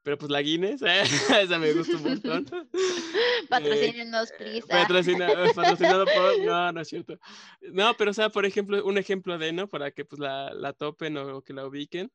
pero 0.02 0.16
pues 0.16 0.30
la 0.30 0.40
Guinness, 0.40 0.82
esa 0.82 1.58
me 1.58 1.72
gusta 1.72 1.96
un 1.96 2.02
montón. 2.02 2.46
Patrocínenos, 3.48 4.32
please. 4.38 4.66
patrocinado 4.66 6.06
por, 6.06 6.44
no, 6.44 6.72
no 6.72 6.80
es 6.80 6.88
cierto. 6.88 7.18
No, 7.72 7.94
pero 7.96 8.12
o 8.12 8.14
sea, 8.14 8.30
por 8.30 8.46
ejemplo, 8.46 8.84
un 8.84 8.98
ejemplo 8.98 9.36
de, 9.36 9.52
¿no? 9.52 9.68
Para 9.68 9.90
que 9.90 10.04
pues 10.04 10.20
la, 10.20 10.54
la 10.54 10.72
topen 10.72 11.16
o 11.16 11.42
que 11.42 11.52
la 11.52 11.66
ubiquen, 11.66 12.10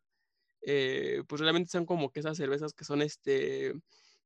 eh, 0.66 1.24
pues 1.28 1.42
realmente 1.42 1.70
son 1.70 1.86
como 1.86 2.10
que 2.10 2.22
esas 2.22 2.38
cervezas 2.38 2.74
que 2.74 2.86
son, 2.86 3.02
este, 3.02 3.74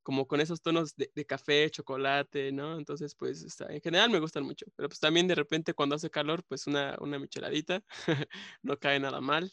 como 0.04 0.28
con 0.28 0.40
esos 0.40 0.62
tonos 0.62 0.96
de, 0.96 1.26
café, 1.26 1.70
chocolate, 1.70 2.52
¿no? 2.52 2.78
Entonces, 2.78 3.16
pues, 3.16 3.44
está, 3.44 3.66
en 3.74 3.82
general 3.82 4.10
me 4.10 4.20
gustan 4.20 4.44
mucho, 4.44 4.66
pero 4.76 4.88
pues 4.90 5.00
también 5.00 5.28
de 5.28 5.36
repente 5.36 5.74
cuando 5.74 5.96
hace 5.96 6.10
calor, 6.10 6.44
pues 6.48 6.68
una, 6.68 6.96
una 7.02 7.20
micheladita, 7.20 7.84
no 8.62 8.80
cae 8.80 9.00
nada 9.00 9.22
mal. 9.22 9.52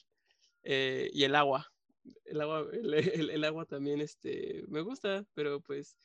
Eh, 0.63 1.11
y 1.13 1.25
el 1.25 1.35
agua, 1.35 1.73
el 2.25 2.41
agua, 2.41 2.67
el, 2.73 3.45
agua 3.45 3.67
también, 3.67 4.01
este, 4.01 4.65
me 4.69 4.81
gusta, 4.81 5.27
pero 5.35 5.61
pues, 5.61 5.97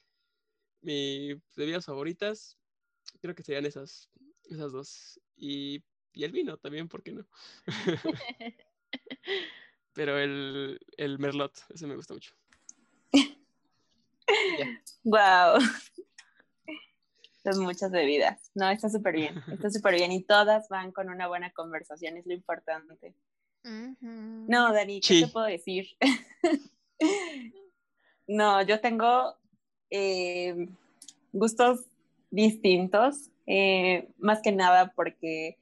mis 0.82 1.38
bebidas 1.56 1.86
favoritas, 1.86 2.58
creo 3.22 3.36
que 3.36 3.44
serían 3.44 3.66
esas, 3.66 4.10
esas 4.46 4.72
dos. 4.72 5.20
Y, 5.36 5.84
y 6.14 6.24
el 6.24 6.32
vino 6.32 6.58
también, 6.58 6.88
¿por 6.88 7.04
qué 7.04 7.14
no? 7.14 7.28
pero 9.94 10.18
el, 10.18 10.80
el 10.98 11.20
merlot, 11.20 11.54
ese 11.70 11.88
me 11.88 11.96
gusta 11.96 12.14
mucho. 12.14 12.39
Wow. 15.04 15.60
Son 17.44 17.64
muchas 17.64 17.92
bebidas. 17.92 18.52
No, 18.54 18.70
está 18.70 18.90
súper 18.90 19.16
bien. 19.16 19.42
Está 19.52 19.70
súper 19.72 19.96
bien. 19.96 20.12
Y 20.12 20.24
todas 20.24 20.68
van 20.70 20.92
con 20.92 21.10
una 21.10 21.28
buena 21.28 21.52
conversación, 21.52 22.18
es 22.18 22.26
lo 22.26 22.34
importante. 22.34 23.16
No, 23.64 24.74
Dani, 24.74 25.02
¿qué 25.02 25.22
te 25.22 25.28
puedo 25.28 25.46
decir? 25.46 25.88
no, 28.28 28.62
yo 28.64 28.80
tengo 28.80 29.36
eh, 29.90 30.68
gustos 31.34 31.86
distintos, 32.32 33.30
eh, 33.48 34.08
más 34.18 34.42
que 34.42 34.52
nada 34.52 34.94
porque, 34.96 35.58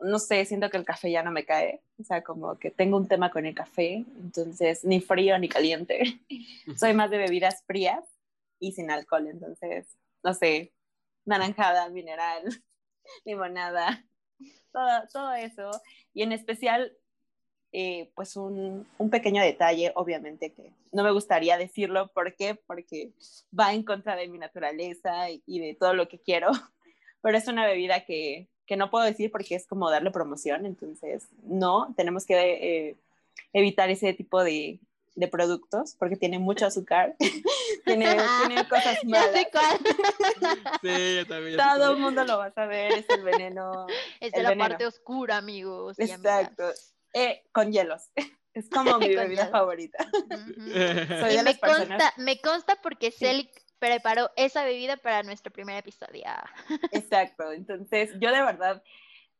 no 0.00 0.18
sé, 0.18 0.44
siento 0.44 0.70
que 0.70 0.76
el 0.76 0.84
café 0.84 1.10
ya 1.10 1.22
no 1.22 1.30
me 1.30 1.44
cae, 1.44 1.82
o 2.00 2.04
sea, 2.04 2.22
como 2.22 2.58
que 2.58 2.70
tengo 2.70 2.96
un 2.96 3.08
tema 3.08 3.30
con 3.30 3.46
el 3.46 3.54
café, 3.54 4.04
entonces 4.20 4.84
ni 4.84 5.00
frío 5.00 5.38
ni 5.38 5.48
caliente, 5.48 6.20
soy 6.76 6.94
más 6.94 7.10
de 7.10 7.18
bebidas 7.18 7.62
frías 7.66 8.04
y 8.58 8.72
sin 8.72 8.90
alcohol, 8.90 9.26
entonces, 9.26 9.86
no 10.22 10.32
sé, 10.32 10.72
naranjada, 11.24 11.88
mineral, 11.90 12.42
limonada, 13.24 14.06
todo, 14.72 14.88
todo 15.12 15.32
eso, 15.34 15.70
y 16.14 16.22
en 16.22 16.32
especial 16.32 16.96
eh, 17.72 18.10
pues 18.16 18.36
un, 18.36 18.86
un, 18.98 19.10
pequeño 19.10 19.42
detalle, 19.42 19.92
obviamente 19.94 20.52
que 20.52 20.72
no 20.90 21.04
me 21.04 21.12
gustaría 21.12 21.56
decirlo, 21.56 22.10
¿por 22.12 22.34
qué? 22.34 22.56
Porque 22.66 23.12
va 23.56 23.72
en 23.72 23.84
contra 23.84 24.16
de 24.16 24.26
mi 24.26 24.38
naturaleza 24.38 25.30
y, 25.30 25.42
y 25.46 25.60
de 25.60 25.76
todo 25.76 25.94
lo 25.94 26.08
que 26.08 26.18
quiero, 26.18 26.50
pero 27.22 27.38
es 27.38 27.46
una 27.46 27.66
bebida 27.66 28.04
que, 28.04 28.48
que, 28.70 28.76
no 28.76 28.90
puedo 28.90 29.04
decir 29.04 29.30
porque 29.30 29.54
es 29.54 29.66
como 29.66 29.90
darle 29.90 30.10
promoción, 30.10 30.64
entonces 30.64 31.26
no, 31.42 31.92
tenemos 31.96 32.24
que 32.24 32.36
eh, 32.88 32.96
evitar 33.52 33.90
ese 33.90 34.12
tipo 34.12 34.42
de, 34.44 34.78
de, 35.16 35.28
productos 35.28 35.96
porque 35.98 36.16
tiene 36.16 36.38
mucho 36.38 36.66
azúcar, 36.66 37.16
tiene, 37.84 38.16
tiene, 38.46 38.68
cosas 38.68 39.04
malas. 39.04 39.30
Ya 39.34 39.38
sé 39.38 39.48
cuál. 39.50 39.78
Sí, 40.82 41.16
yo 41.16 41.26
también. 41.26 41.56
Todo 41.56 41.92
el 41.92 41.98
mundo 41.98 42.24
lo 42.24 42.38
va 42.38 42.46
a 42.46 42.52
saber, 42.52 42.92
es 42.92 43.10
el 43.10 43.24
veneno. 43.24 43.86
Es 44.20 44.32
de 44.32 44.38
el 44.38 44.42
la 44.44 44.50
veneno. 44.50 44.68
parte 44.68 44.86
oscura, 44.86 45.38
amigos. 45.38 45.98
y 45.98 46.02
Exacto. 46.04 46.70
Eh, 47.12 47.42
con 47.52 47.72
hielos. 47.72 48.02
Es 48.54 48.68
como 48.70 48.98
mi 48.98 49.14
bebida 49.14 49.48
favorita. 49.48 50.08
Soy 50.10 51.34
Y 51.34 51.36
de 51.36 51.36
me 51.36 51.42
las 51.42 51.58
personas. 51.58 51.88
consta, 51.88 52.14
me 52.16 52.40
consta 52.40 52.76
porque 52.82 53.10
Celi 53.10 53.50
preparó 53.80 54.30
esa 54.36 54.64
bebida 54.64 54.96
para 54.96 55.24
nuestro 55.24 55.52
primer 55.52 55.76
episodio. 55.78 56.22
Exacto. 56.92 57.50
Entonces, 57.50 58.10
yo 58.20 58.30
de 58.30 58.42
verdad 58.42 58.82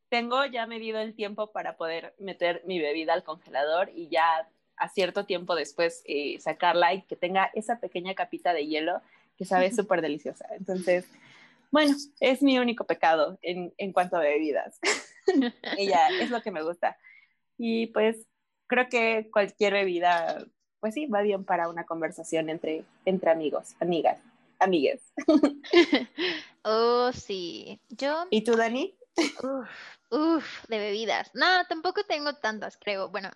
tengo 0.09 0.45
ya 0.47 0.67
medido 0.67 0.99
el 0.99 1.15
tiempo 1.15 1.53
para 1.53 1.77
poder 1.77 2.15
meter 2.19 2.63
mi 2.67 2.81
bebida 2.81 3.13
al 3.13 3.23
congelador 3.23 3.91
y 3.95 4.09
ya 4.09 4.49
a 4.77 4.89
cierto 4.89 5.25
tiempo 5.25 5.55
después 5.55 6.03
eh, 6.07 6.41
sacarla 6.41 6.95
y 6.95 7.03
que 7.03 7.15
tenga 7.15 7.51
esa 7.55 7.79
pequeña 7.79 8.15
capita 8.15 8.53
de 8.53 8.67
hielo 8.67 9.01
que 9.37 9.45
sabe 9.45 9.71
súper 9.73 10.01
deliciosa. 10.01 10.49
Entonces, 10.57 11.07
bueno, 11.71 11.95
es 12.19 12.43
mi 12.43 12.59
único 12.59 12.85
pecado 12.85 13.39
en, 13.43 13.73
en 13.79 13.93
cuanto 13.93 14.17
a 14.17 14.21
bebidas. 14.21 14.81
ya, 15.79 16.09
es 16.09 16.31
lo 16.31 16.43
que 16.43 16.51
me 16.51 16.63
gusta. 16.63 16.99
Y 17.57 17.89
pues 17.89 18.27
creo 18.67 18.89
que 18.89 19.29
cualquier 19.31 19.75
bebida, 19.75 20.45
pues 20.81 20.95
sí, 20.95 21.07
va 21.07 21.21
bien 21.21 21.45
para 21.45 21.69
una 21.69 21.85
conversación 21.85 22.49
entre, 22.49 22.85
entre 23.05 23.31
amigos, 23.31 23.77
amigas, 23.81 24.19
amigues. 24.61 25.12
Oh, 26.62 27.11
sí. 27.12 27.81
Yo, 27.88 28.26
¿Y 28.31 28.45
tú, 28.45 28.55
Dani? 28.55 28.95
Uf, 29.17 29.69
uf, 30.11 30.64
de 30.69 30.79
bebidas. 30.79 31.31
No, 31.35 31.64
tampoco 31.69 32.05
tengo 32.05 32.35
tantas, 32.35 32.76
creo. 32.76 33.09
Bueno, 33.09 33.31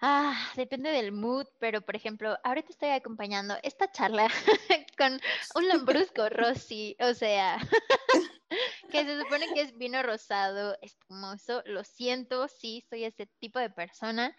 ah, 0.00 0.36
depende 0.56 0.90
del 0.90 1.12
mood, 1.12 1.46
pero 1.60 1.80
por 1.80 1.94
ejemplo, 1.94 2.36
ahorita 2.42 2.70
estoy 2.70 2.90
acompañando 2.90 3.56
esta 3.62 3.90
charla 3.92 4.28
con 4.98 5.20
un 5.54 5.68
lambrusco 5.68 6.28
rosy, 6.28 6.96
o 7.00 7.14
sea, 7.14 7.58
que 8.90 9.04
se 9.04 9.20
supone 9.20 9.46
que 9.54 9.60
es 9.60 9.76
vino 9.76 10.02
rosado, 10.02 10.76
espumoso. 10.82 11.62
Lo 11.66 11.84
siento, 11.84 12.48
sí, 12.48 12.84
soy 12.90 13.04
ese 13.04 13.26
tipo 13.38 13.58
de 13.60 13.70
persona. 13.70 14.36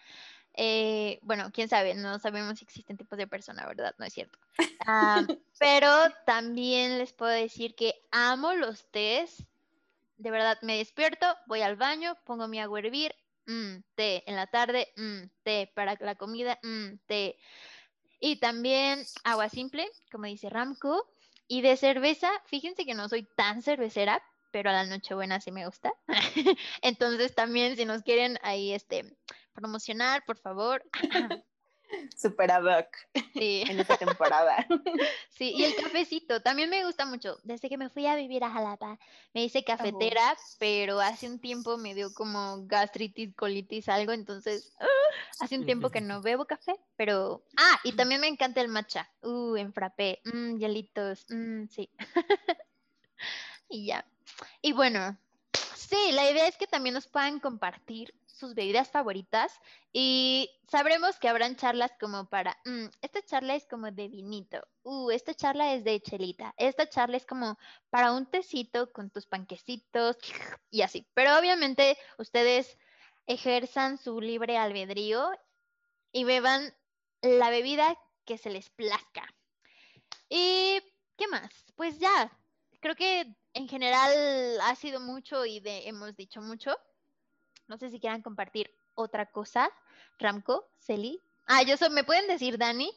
Eh, 0.54 1.18
bueno, 1.22 1.50
quién 1.52 1.68
sabe, 1.68 1.94
no 1.94 2.18
sabemos 2.18 2.58
si 2.58 2.64
existen 2.64 2.96
tipos 2.96 3.16
de 3.18 3.26
persona, 3.26 3.66
¿verdad? 3.66 3.94
No 3.98 4.04
es 4.04 4.12
cierto. 4.12 4.38
Ah, 4.90 5.26
pero 5.58 5.90
también 6.24 6.98
les 6.98 7.12
puedo 7.12 7.32
decir 7.32 7.74
que 7.74 7.94
amo 8.10 8.54
los 8.54 8.90
tés. 8.90 9.44
De 10.16 10.30
verdad, 10.30 10.58
me 10.62 10.78
despierto, 10.78 11.26
voy 11.46 11.60
al 11.60 11.76
baño, 11.76 12.16
pongo 12.24 12.48
mi 12.48 12.58
agua 12.58 12.78
a 12.78 12.82
hervir, 12.82 13.14
mm, 13.46 13.76
té. 13.94 14.22
En 14.26 14.36
la 14.36 14.46
tarde, 14.46 14.88
mm, 14.96 15.24
té. 15.42 15.70
Para 15.74 15.96
la 16.00 16.14
comida, 16.14 16.58
mm, 16.62 16.94
té. 17.06 17.36
Y 18.20 18.36
también 18.36 19.04
agua 19.24 19.48
simple, 19.48 19.88
como 20.10 20.26
dice 20.26 20.48
Ramco. 20.48 21.08
Y 21.46 21.60
de 21.62 21.76
cerveza, 21.76 22.30
fíjense 22.46 22.84
que 22.84 22.94
no 22.94 23.08
soy 23.08 23.26
tan 23.36 23.62
cervecera, 23.62 24.22
pero 24.50 24.70
a 24.70 24.72
la 24.74 24.84
Nochebuena 24.84 25.40
sí 25.40 25.50
me 25.50 25.66
gusta. 25.66 25.92
Entonces 26.82 27.34
también 27.34 27.76
si 27.76 27.84
nos 27.84 28.02
quieren 28.02 28.38
ahí 28.42 28.72
este 28.72 29.16
promocionar, 29.58 30.24
por 30.24 30.38
favor. 30.38 30.82
Super 32.16 32.50
ad 32.50 32.64
hoc 32.64 32.88
Sí, 33.32 33.64
en 33.66 33.80
esta 33.80 33.96
temporada. 33.96 34.66
sí, 35.30 35.54
y 35.56 35.64
el 35.64 35.74
cafecito 35.74 36.42
también 36.42 36.68
me 36.70 36.84
gusta 36.84 37.06
mucho. 37.06 37.38
Desde 37.44 37.68
que 37.68 37.78
me 37.78 37.88
fui 37.88 38.06
a 38.06 38.16
vivir 38.16 38.44
a 38.44 38.50
Jalapa, 38.50 38.98
me 39.32 39.44
hice 39.44 39.64
cafetera, 39.64 40.36
pero 40.58 41.00
hace 41.00 41.26
un 41.28 41.38
tiempo 41.38 41.78
me 41.78 41.94
dio 41.94 42.12
como 42.12 42.66
gastritis, 42.66 43.34
colitis, 43.34 43.88
algo, 43.88 44.12
entonces 44.12 44.72
hace 45.40 45.56
un 45.56 45.64
tiempo 45.64 45.90
que 45.90 46.00
no 46.00 46.20
bebo 46.20 46.44
café, 46.46 46.74
pero 46.96 47.42
ah, 47.56 47.78
y 47.84 47.92
también 47.92 48.20
me 48.20 48.28
encanta 48.28 48.60
el 48.60 48.68
matcha. 48.68 49.10
Uh, 49.22 49.56
en 49.56 49.72
frappé, 49.72 50.20
mm, 50.24 50.58
hielitos, 50.58 51.26
mm, 51.30 51.66
sí. 51.68 51.90
y 53.68 53.86
ya. 53.86 54.04
Y 54.60 54.72
bueno, 54.72 55.16
sí, 55.74 56.12
la 56.12 56.30
idea 56.30 56.46
es 56.46 56.56
que 56.56 56.66
también 56.66 56.94
nos 56.94 57.06
puedan 57.06 57.40
compartir 57.40 58.14
sus 58.38 58.54
bebidas 58.54 58.90
favoritas 58.90 59.52
y 59.92 60.50
sabremos 60.68 61.18
que 61.18 61.28
habrán 61.28 61.56
charlas 61.56 61.92
como 62.00 62.28
para, 62.28 62.56
"Mm, 62.64 62.86
esta 63.02 63.22
charla 63.22 63.54
es 63.56 63.66
como 63.66 63.90
de 63.90 64.08
vinito, 64.08 64.60
uh, 64.84 65.10
esta 65.10 65.34
charla 65.34 65.74
es 65.74 65.84
de 65.84 66.00
chelita, 66.00 66.54
esta 66.56 66.88
charla 66.88 67.16
es 67.16 67.26
como 67.26 67.58
para 67.90 68.12
un 68.12 68.26
tecito 68.30 68.92
con 68.92 69.10
tus 69.10 69.26
panquecitos 69.26 70.16
y 70.70 70.82
así. 70.82 71.08
Pero 71.14 71.38
obviamente 71.38 71.98
ustedes 72.18 72.78
ejerzan 73.26 73.98
su 73.98 74.20
libre 74.20 74.56
albedrío 74.58 75.30
y 76.12 76.24
beban 76.24 76.74
la 77.22 77.50
bebida 77.50 77.98
que 78.24 78.38
se 78.38 78.50
les 78.50 78.70
plazca. 78.70 79.26
¿Y 80.28 80.80
qué 81.16 81.28
más? 81.28 81.50
Pues 81.76 81.98
ya, 81.98 82.30
creo 82.80 82.94
que 82.94 83.36
en 83.54 83.68
general 83.68 84.60
ha 84.60 84.74
sido 84.76 85.00
mucho 85.00 85.44
y 85.46 85.60
de, 85.60 85.88
hemos 85.88 86.16
dicho 86.16 86.40
mucho. 86.40 86.76
No 87.68 87.78
sé 87.78 87.90
si 87.90 88.00
quieran 88.00 88.22
compartir 88.22 88.74
otra 88.94 89.26
cosa. 89.26 89.70
Ramco, 90.18 90.68
Celi. 90.78 91.22
Ah, 91.46 91.62
yo 91.62 91.76
soy, 91.76 91.90
me 91.90 92.04
pueden 92.04 92.26
decir 92.26 92.58
Dani 92.58 92.90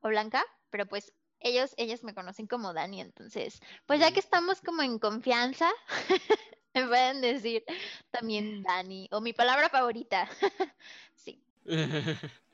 o 0.00 0.08
Blanca, 0.08 0.44
pero 0.70 0.86
pues 0.86 1.12
ellos, 1.40 1.74
ellas 1.76 2.02
me 2.02 2.14
conocen 2.14 2.46
como 2.46 2.72
Dani, 2.72 3.00
entonces, 3.00 3.60
pues 3.86 4.00
ya 4.00 4.12
que 4.12 4.20
estamos 4.20 4.60
como 4.60 4.82
en 4.82 4.98
confianza, 4.98 5.70
me 6.74 6.86
pueden 6.86 7.20
decir 7.20 7.64
también 8.10 8.62
Dani 8.62 9.08
o 9.12 9.20
mi 9.20 9.32
palabra 9.32 9.68
favorita. 9.68 10.28
sí. 11.14 11.42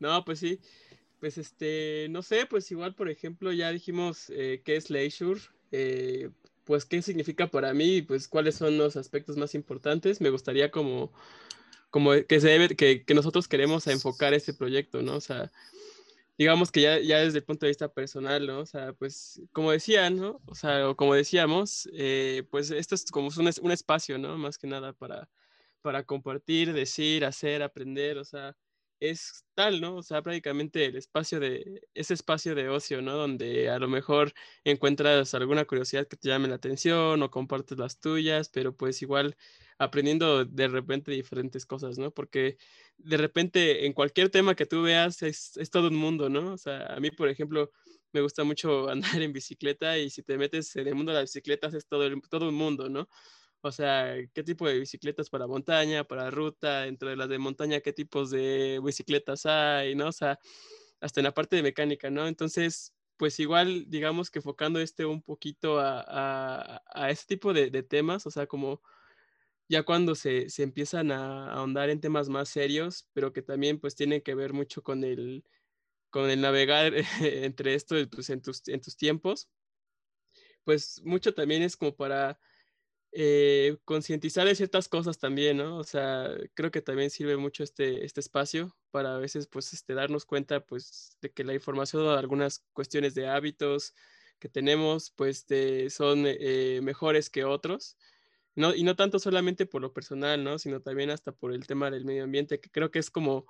No, 0.00 0.24
pues 0.24 0.40
sí. 0.40 0.60
Pues 1.20 1.38
este, 1.38 2.08
no 2.10 2.20
sé, 2.20 2.44
pues 2.44 2.70
igual, 2.70 2.94
por 2.94 3.08
ejemplo, 3.08 3.52
ya 3.52 3.70
dijimos 3.70 4.28
eh, 4.28 4.60
qué 4.64 4.76
es 4.76 4.90
leisure, 4.90 5.40
eh, 5.72 6.30
pues 6.64 6.84
qué 6.84 7.02
significa 7.02 7.46
para 7.48 7.74
mí, 7.74 8.02
pues 8.02 8.28
cuáles 8.28 8.56
son 8.56 8.78
los 8.78 8.96
aspectos 8.96 9.36
más 9.36 9.54
importantes. 9.54 10.20
Me 10.20 10.30
gustaría 10.30 10.70
como, 10.70 11.12
como 11.90 12.12
que 12.28 12.40
se 12.40 12.76
que, 12.76 13.04
nosotros 13.14 13.48
queremos 13.48 13.86
enfocar 13.86 14.34
este 14.34 14.54
proyecto, 14.54 15.02
¿no? 15.02 15.16
O 15.16 15.20
sea, 15.20 15.52
digamos 16.38 16.72
que 16.72 16.82
ya, 16.82 16.98
ya 17.00 17.18
desde 17.18 17.38
el 17.38 17.44
punto 17.44 17.66
de 17.66 17.70
vista 17.70 17.92
personal, 17.92 18.46
¿no? 18.46 18.60
O 18.60 18.66
sea, 18.66 18.92
pues 18.94 19.40
como 19.52 19.70
decían, 19.72 20.16
¿no? 20.16 20.40
O 20.46 20.54
sea, 20.54 20.88
o 20.88 20.96
como 20.96 21.14
decíamos, 21.14 21.88
eh, 21.92 22.44
pues 22.50 22.70
esto 22.70 22.94
es 22.94 23.04
como 23.10 23.28
un, 23.28 23.50
un 23.62 23.70
espacio, 23.72 24.18
¿no? 24.18 24.36
Más 24.38 24.58
que 24.58 24.66
nada 24.66 24.92
para, 24.92 25.28
para 25.82 26.04
compartir, 26.04 26.72
decir, 26.72 27.24
hacer, 27.24 27.62
aprender, 27.62 28.18
o 28.18 28.24
sea, 28.24 28.56
es 29.10 29.44
tal, 29.54 29.80
¿no? 29.80 29.96
O 29.96 30.02
sea, 30.02 30.22
prácticamente 30.22 30.84
el 30.86 30.96
espacio 30.96 31.40
de, 31.40 31.82
ese 31.94 32.14
espacio 32.14 32.54
de 32.54 32.68
ocio, 32.68 33.02
¿no? 33.02 33.12
Donde 33.16 33.70
a 33.70 33.78
lo 33.78 33.88
mejor 33.88 34.32
encuentras 34.64 35.34
alguna 35.34 35.64
curiosidad 35.64 36.06
que 36.08 36.16
te 36.16 36.28
llame 36.28 36.48
la 36.48 36.56
atención 36.56 37.22
o 37.22 37.30
compartes 37.30 37.78
las 37.78 38.00
tuyas, 38.00 38.48
pero 38.50 38.76
pues 38.76 39.02
igual 39.02 39.36
aprendiendo 39.78 40.44
de 40.44 40.68
repente 40.68 41.10
diferentes 41.12 41.66
cosas, 41.66 41.98
¿no? 41.98 42.10
Porque 42.12 42.56
de 42.98 43.16
repente 43.16 43.86
en 43.86 43.92
cualquier 43.92 44.30
tema 44.30 44.54
que 44.54 44.66
tú 44.66 44.82
veas 44.82 45.22
es, 45.22 45.52
todo 45.70 45.88
un 45.88 45.96
mundo, 45.96 46.28
¿no? 46.28 46.52
O 46.54 46.58
sea, 46.58 46.86
a 46.86 47.00
mí, 47.00 47.10
por 47.10 47.28
ejemplo, 47.28 47.70
me 48.12 48.20
gusta 48.20 48.44
mucho 48.44 48.88
andar 48.90 49.22
en 49.22 49.32
bicicleta 49.32 49.98
y 49.98 50.10
si 50.10 50.22
te 50.22 50.38
metes 50.38 50.74
en 50.76 50.86
el 50.88 50.94
mundo 50.94 51.12
de 51.12 51.18
las 51.20 51.30
bicicletas 51.32 51.74
es 51.74 51.86
todo, 51.86 52.04
el- 52.06 52.20
todo 52.30 52.48
un 52.48 52.54
mundo, 52.54 52.88
¿no? 52.88 53.08
O 53.64 53.72
sea, 53.72 54.16
qué 54.34 54.42
tipo 54.44 54.68
de 54.68 54.78
bicicletas 54.78 55.30
para 55.30 55.46
montaña, 55.46 56.04
para 56.04 56.30
ruta, 56.30 56.82
dentro 56.82 57.08
de 57.08 57.16
las 57.16 57.28
de 57.28 57.38
montaña, 57.38 57.80
qué 57.80 57.92
tipos 57.92 58.30
de 58.30 58.80
bicicletas 58.84 59.46
hay, 59.46 59.94
¿no? 59.94 60.08
O 60.08 60.12
sea, 60.12 60.38
hasta 61.00 61.20
en 61.20 61.24
la 61.24 61.34
parte 61.34 61.56
de 61.56 61.62
mecánica, 61.62 62.10
¿no? 62.10 62.26
Entonces, 62.28 62.94
pues 63.16 63.40
igual, 63.40 63.86
digamos 63.88 64.30
que 64.30 64.40
enfocando 64.40 64.80
este 64.80 65.06
un 65.06 65.22
poquito 65.22 65.78
a, 65.80 66.04
a, 66.06 66.82
a 66.94 67.10
ese 67.10 67.26
tipo 67.26 67.52
de, 67.54 67.70
de 67.70 67.82
temas, 67.82 68.26
o 68.26 68.30
sea, 68.30 68.46
como 68.46 68.82
ya 69.68 69.82
cuando 69.82 70.14
se, 70.14 70.50
se 70.50 70.62
empiezan 70.62 71.10
a 71.10 71.52
ahondar 71.52 71.90
en 71.90 72.00
temas 72.00 72.28
más 72.28 72.48
serios, 72.48 73.08
pero 73.12 73.32
que 73.32 73.42
también 73.42 73.80
pues 73.80 73.94
tienen 73.96 74.20
que 74.22 74.34
ver 74.34 74.52
mucho 74.52 74.82
con 74.82 75.04
el, 75.04 75.44
con 76.10 76.30
el 76.30 76.40
navegar 76.40 76.92
entre 77.20 77.74
esto 77.74 77.96
pues, 78.10 78.30
en, 78.30 78.42
tus, 78.42 78.66
en 78.68 78.80
tus 78.80 78.96
tiempos, 78.96 79.50
pues 80.64 81.00
mucho 81.04 81.34
también 81.34 81.62
es 81.62 81.76
como 81.76 81.96
para 81.96 82.38
eh, 83.16 83.78
concientizar 83.84 84.46
de 84.46 84.56
ciertas 84.56 84.88
cosas 84.88 85.18
también, 85.18 85.58
¿no? 85.58 85.78
O 85.78 85.84
sea, 85.84 86.30
creo 86.54 86.70
que 86.72 86.82
también 86.82 87.10
sirve 87.10 87.36
mucho 87.36 87.62
este, 87.62 88.04
este 88.04 88.20
espacio 88.20 88.76
para 88.90 89.14
a 89.16 89.18
veces, 89.18 89.46
pues, 89.46 89.72
este, 89.72 89.94
darnos 89.94 90.24
cuenta, 90.26 90.66
pues, 90.66 91.16
de 91.22 91.32
que 91.32 91.44
la 91.44 91.54
información 91.54 92.02
de 92.02 92.18
algunas 92.18 92.64
cuestiones 92.72 93.14
de 93.14 93.28
hábitos 93.28 93.94
que 94.40 94.48
tenemos, 94.48 95.12
pues, 95.12 95.46
son 95.90 96.24
eh, 96.26 96.80
mejores 96.82 97.30
que 97.30 97.44
otros. 97.44 97.96
No, 98.56 98.74
y 98.74 98.84
no 98.84 98.96
tanto 98.96 99.18
solamente 99.18 99.66
por 99.66 99.82
lo 99.82 99.92
personal, 99.92 100.42
¿no? 100.44 100.58
Sino 100.58 100.80
también 100.82 101.10
hasta 101.10 101.32
por 101.32 101.52
el 101.52 101.66
tema 101.66 101.90
del 101.90 102.04
medio 102.04 102.24
ambiente, 102.24 102.60
que 102.60 102.70
creo 102.70 102.90
que 102.90 102.98
es 103.00 103.10
como 103.10 103.46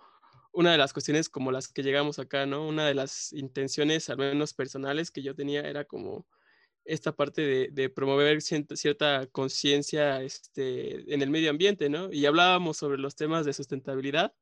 una 0.53 0.73
de 0.73 0.79
las 0.79 0.93
cuestiones 0.93 1.29
como 1.29 1.53
las 1.53 1.69
que 1.69 1.83
llegamos 1.83 2.19
acá, 2.19 2.47
¿no? 2.47 2.67
Una 2.69 2.87
de 2.87 2.95
las 2.95 3.33
intenciones, 3.33 4.11
al 4.11 4.19
menos 4.19 4.55
personales, 4.55 5.11
que 5.11 5.23
yo 5.23 5.35
tenía 5.35 5.63
era 5.63 5.85
como 5.85 6.27
esta 6.85 7.13
parte 7.13 7.71
de, 7.71 7.89
promover 7.91 8.43
cierta, 8.43 9.27
conciencia 9.29 10.23
este, 10.23 11.13
en 11.13 11.23
el 11.23 11.31
medio 11.31 11.51
ambiente, 11.51 11.89
¿no? 11.89 12.13
Y 12.13 12.27
hablábamos 12.27 12.77
sobre 12.77 12.99
los 12.99 13.17
temas 13.17 13.47
de 13.47 13.53
sustentabilidad, 13.53 14.35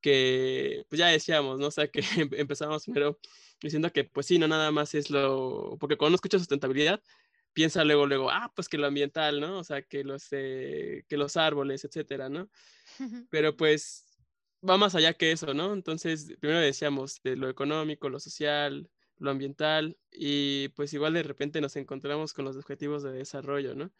que 0.00 0.84
pues 0.88 0.98
ya 0.98 1.08
decíamos, 1.08 1.58
¿no? 1.58 1.68
O 1.68 1.70
sea, 1.70 1.88
que 1.88 2.00
empezamos 2.36 2.84
primero 2.84 3.18
diciendo 3.60 3.92
que 3.92 4.04
pues 4.04 4.26
sí, 4.26 4.38
no 4.38 4.48
nada 4.48 4.70
más 4.70 4.94
es 4.94 5.10
lo, 5.10 5.76
porque 5.80 5.96
cuando 5.96 6.10
uno 6.10 6.16
escucha 6.16 6.38
sustentabilidad, 6.38 7.02
piensa 7.52 7.84
luego, 7.84 8.06
luego, 8.06 8.30
ah, 8.30 8.52
pues 8.54 8.68
que 8.68 8.78
lo 8.78 8.86
ambiental, 8.86 9.40
¿no? 9.40 9.58
O 9.58 9.64
sea, 9.64 9.82
que 9.82 10.04
los, 10.04 10.28
eh, 10.32 11.04
que 11.08 11.16
los 11.16 11.36
árboles, 11.36 11.84
etcétera, 11.84 12.28
¿no? 12.28 12.50
Pero 13.30 13.56
pues 13.56 14.06
va 14.68 14.76
más 14.76 14.94
allá 14.94 15.14
que 15.14 15.32
eso, 15.32 15.54
¿no? 15.54 15.72
Entonces, 15.72 16.34
primero 16.40 16.60
decíamos 16.60 17.20
de 17.22 17.36
lo 17.36 17.48
económico, 17.48 18.08
lo 18.08 18.20
social, 18.20 18.88
lo 19.18 19.30
ambiental 19.30 19.98
y 20.12 20.68
pues 20.70 20.92
igual 20.94 21.14
de 21.14 21.22
repente 21.22 21.60
nos 21.60 21.76
encontramos 21.76 22.32
con 22.32 22.44
los 22.44 22.56
objetivos 22.56 23.02
de 23.02 23.12
desarrollo, 23.12 23.74
¿no? 23.74 23.92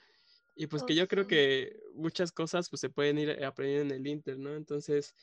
Y 0.57 0.67
pues 0.67 0.83
que 0.83 0.95
yo 0.95 1.09
creo 1.09 1.27
que 1.27 1.81
muchas 1.95 2.33
cosas 2.33 2.69
pues 2.71 2.81
se 2.81 2.91
pueden 2.91 3.19
ir 3.19 3.45
aprendiendo 3.45 3.95
en 3.95 4.01
el 4.01 4.07
Inter, 4.09 4.39
¿no? 4.39 4.55
Entonces, 4.57 5.15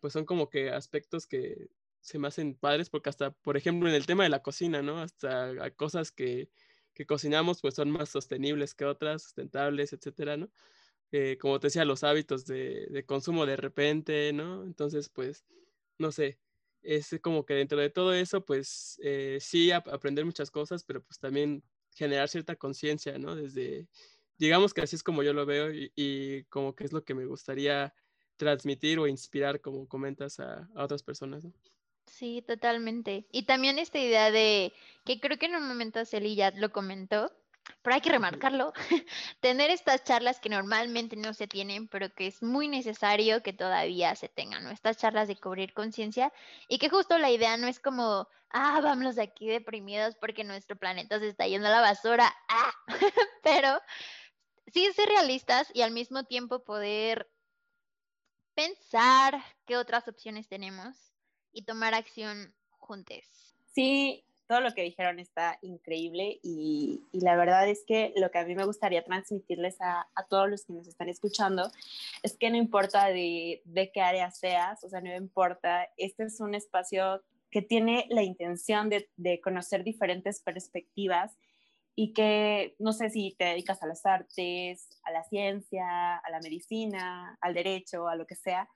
pues 0.00 0.12
son 0.12 0.26
como 0.26 0.50
que 0.50 0.70
aspectos 0.70 1.26
que 1.26 1.68
se 2.00 2.18
me 2.18 2.28
hacen 2.28 2.54
padres 2.54 2.90
porque 2.90 3.08
hasta, 3.10 3.30
por 3.32 3.56
ejemplo, 3.56 3.88
en 3.88 3.94
el 3.94 4.06
tema 4.06 4.24
de 4.24 4.28
la 4.30 4.42
cocina, 4.42 4.82
¿no? 4.82 4.98
Hasta 5.00 5.70
cosas 5.72 6.12
que, 6.12 6.50
que 6.92 7.06
cocinamos 7.06 7.62
pues 7.62 7.74
son 7.74 7.90
más 7.90 8.10
sostenibles 8.10 8.74
que 8.74 8.84
otras, 8.84 9.22
sustentables, 9.22 9.92
etcétera, 9.94 10.36
¿no? 10.36 10.50
Eh, 11.12 11.38
como 11.38 11.60
te 11.60 11.68
decía, 11.68 11.84
los 11.84 12.04
hábitos 12.04 12.44
de, 12.46 12.86
de 12.90 13.06
consumo 13.06 13.46
de 13.46 13.56
repente, 13.56 14.32
¿no? 14.32 14.64
Entonces, 14.64 15.08
pues, 15.08 15.46
no 15.98 16.12
sé, 16.12 16.40
es 16.84 17.18
como 17.22 17.44
que 17.44 17.54
dentro 17.54 17.78
de 17.78 17.90
todo 17.90 18.12
eso, 18.12 18.44
pues 18.44 19.00
eh, 19.02 19.38
sí 19.40 19.72
aprender 19.72 20.24
muchas 20.24 20.50
cosas, 20.50 20.84
pero 20.84 21.02
pues 21.02 21.18
también 21.18 21.62
generar 21.94 22.28
cierta 22.28 22.56
conciencia, 22.56 23.18
¿no? 23.18 23.34
Desde, 23.34 23.88
digamos 24.38 24.74
que 24.74 24.82
así 24.82 24.96
es 24.96 25.02
como 25.02 25.22
yo 25.22 25.32
lo 25.32 25.46
veo 25.46 25.70
y, 25.72 26.44
como 26.50 26.74
que 26.74 26.84
es 26.84 26.92
lo 26.92 27.04
que 27.04 27.14
me 27.14 27.26
gustaría 27.26 27.94
transmitir 28.36 28.98
o 28.98 29.06
inspirar, 29.06 29.60
como 29.60 29.88
comentas, 29.88 30.40
a, 30.40 30.68
a 30.74 30.84
otras 30.84 31.02
personas, 31.02 31.44
¿no? 31.44 31.52
Sí, 32.06 32.42
totalmente. 32.46 33.26
Y 33.32 33.44
también 33.44 33.78
esta 33.78 33.98
idea 33.98 34.30
de 34.30 34.72
que 35.04 35.20
creo 35.20 35.38
que 35.38 35.46
en 35.46 35.56
un 35.56 35.66
momento 35.66 36.04
Celi 36.04 36.34
ya 36.34 36.50
lo 36.50 36.70
comentó, 36.70 37.32
pero 37.82 37.94
hay 37.94 38.00
que 38.00 38.10
remarcarlo, 38.10 38.72
tener 39.40 39.70
estas 39.70 40.04
charlas 40.04 40.40
que 40.40 40.48
normalmente 40.48 41.16
no 41.16 41.34
se 41.34 41.46
tienen, 41.46 41.88
pero 41.88 42.12
que 42.12 42.26
es 42.26 42.42
muy 42.42 42.68
necesario 42.68 43.42
que 43.42 43.52
todavía 43.52 44.14
se 44.16 44.28
tengan, 44.28 44.64
¿no? 44.64 44.70
Estas 44.70 44.96
charlas 44.96 45.28
de 45.28 45.36
cubrir 45.36 45.72
conciencia 45.72 46.32
y 46.68 46.78
que 46.78 46.88
justo 46.88 47.18
la 47.18 47.30
idea 47.30 47.56
no 47.56 47.66
es 47.66 47.80
como, 47.80 48.28
ah, 48.50 48.80
vámonos 48.82 49.16
de 49.16 49.22
aquí 49.22 49.48
deprimidos 49.48 50.16
porque 50.16 50.44
nuestro 50.44 50.76
planeta 50.76 51.18
se 51.18 51.28
está 51.28 51.46
yendo 51.46 51.68
a 51.68 51.72
la 51.72 51.80
basura, 51.80 52.34
ah, 52.48 52.72
pero 53.42 53.80
sí 54.72 54.90
ser 54.92 55.08
realistas 55.08 55.70
y 55.74 55.82
al 55.82 55.90
mismo 55.90 56.24
tiempo 56.24 56.64
poder 56.64 57.30
pensar 58.54 59.42
qué 59.66 59.76
otras 59.76 60.06
opciones 60.08 60.48
tenemos 60.48 61.12
y 61.52 61.64
tomar 61.64 61.94
acción 61.94 62.54
juntos. 62.70 63.54
Sí, 63.72 64.24
todo 64.46 64.60
lo 64.60 64.72
que 64.74 64.82
dijeron 64.82 65.18
está 65.18 65.58
increíble 65.62 66.38
y, 66.42 67.02
la 67.12 67.36
verdad 67.36 67.68
es 67.68 67.84
que 67.86 68.12
lo 68.16 68.30
que 68.30 68.38
a 68.38 68.44
mí 68.44 68.54
me 68.54 68.64
gustaría 68.64 69.04
transmitirles 69.04 69.80
a, 69.80 70.06
todos 70.28 70.50
los 70.50 70.64
que 70.64 70.74
nos 70.74 70.86
están 70.86 71.08
escuchando 71.08 71.70
es 72.22 72.36
que 72.36 72.50
no 72.50 72.56
importa 72.56 73.06
de, 73.08 73.62
qué 73.92 74.00
área 74.00 74.30
seas, 74.30 74.84
o 74.84 74.88
sea, 74.88 75.00
no 75.00 75.14
importa, 75.14 75.88
este 75.96 76.24
es 76.24 76.40
un 76.40 76.54
espacio 76.54 77.22
que 77.50 77.62
tiene 77.62 78.06
la 78.10 78.22
intención 78.22 78.90
de, 78.90 79.08
de 79.16 79.40
conocer 79.40 79.84
diferentes 79.84 80.40
perspectivas 80.40 81.36
y 81.94 82.12
que 82.12 82.74
no 82.78 82.92
sé 82.92 83.10
si 83.10 83.34
te 83.38 83.44
dedicas 83.44 83.82
a 83.82 83.86
las 83.86 84.04
artes, 84.04 84.88
a 85.04 85.12
la 85.12 85.22
ciencia, 85.24 86.16
a 86.16 86.30
la 86.30 86.40
medicina, 86.40 87.38
al 87.40 87.54
derecho, 87.54 88.08
a 88.08 88.16
lo 88.16 88.26
que 88.26 88.34
sea, 88.34 88.68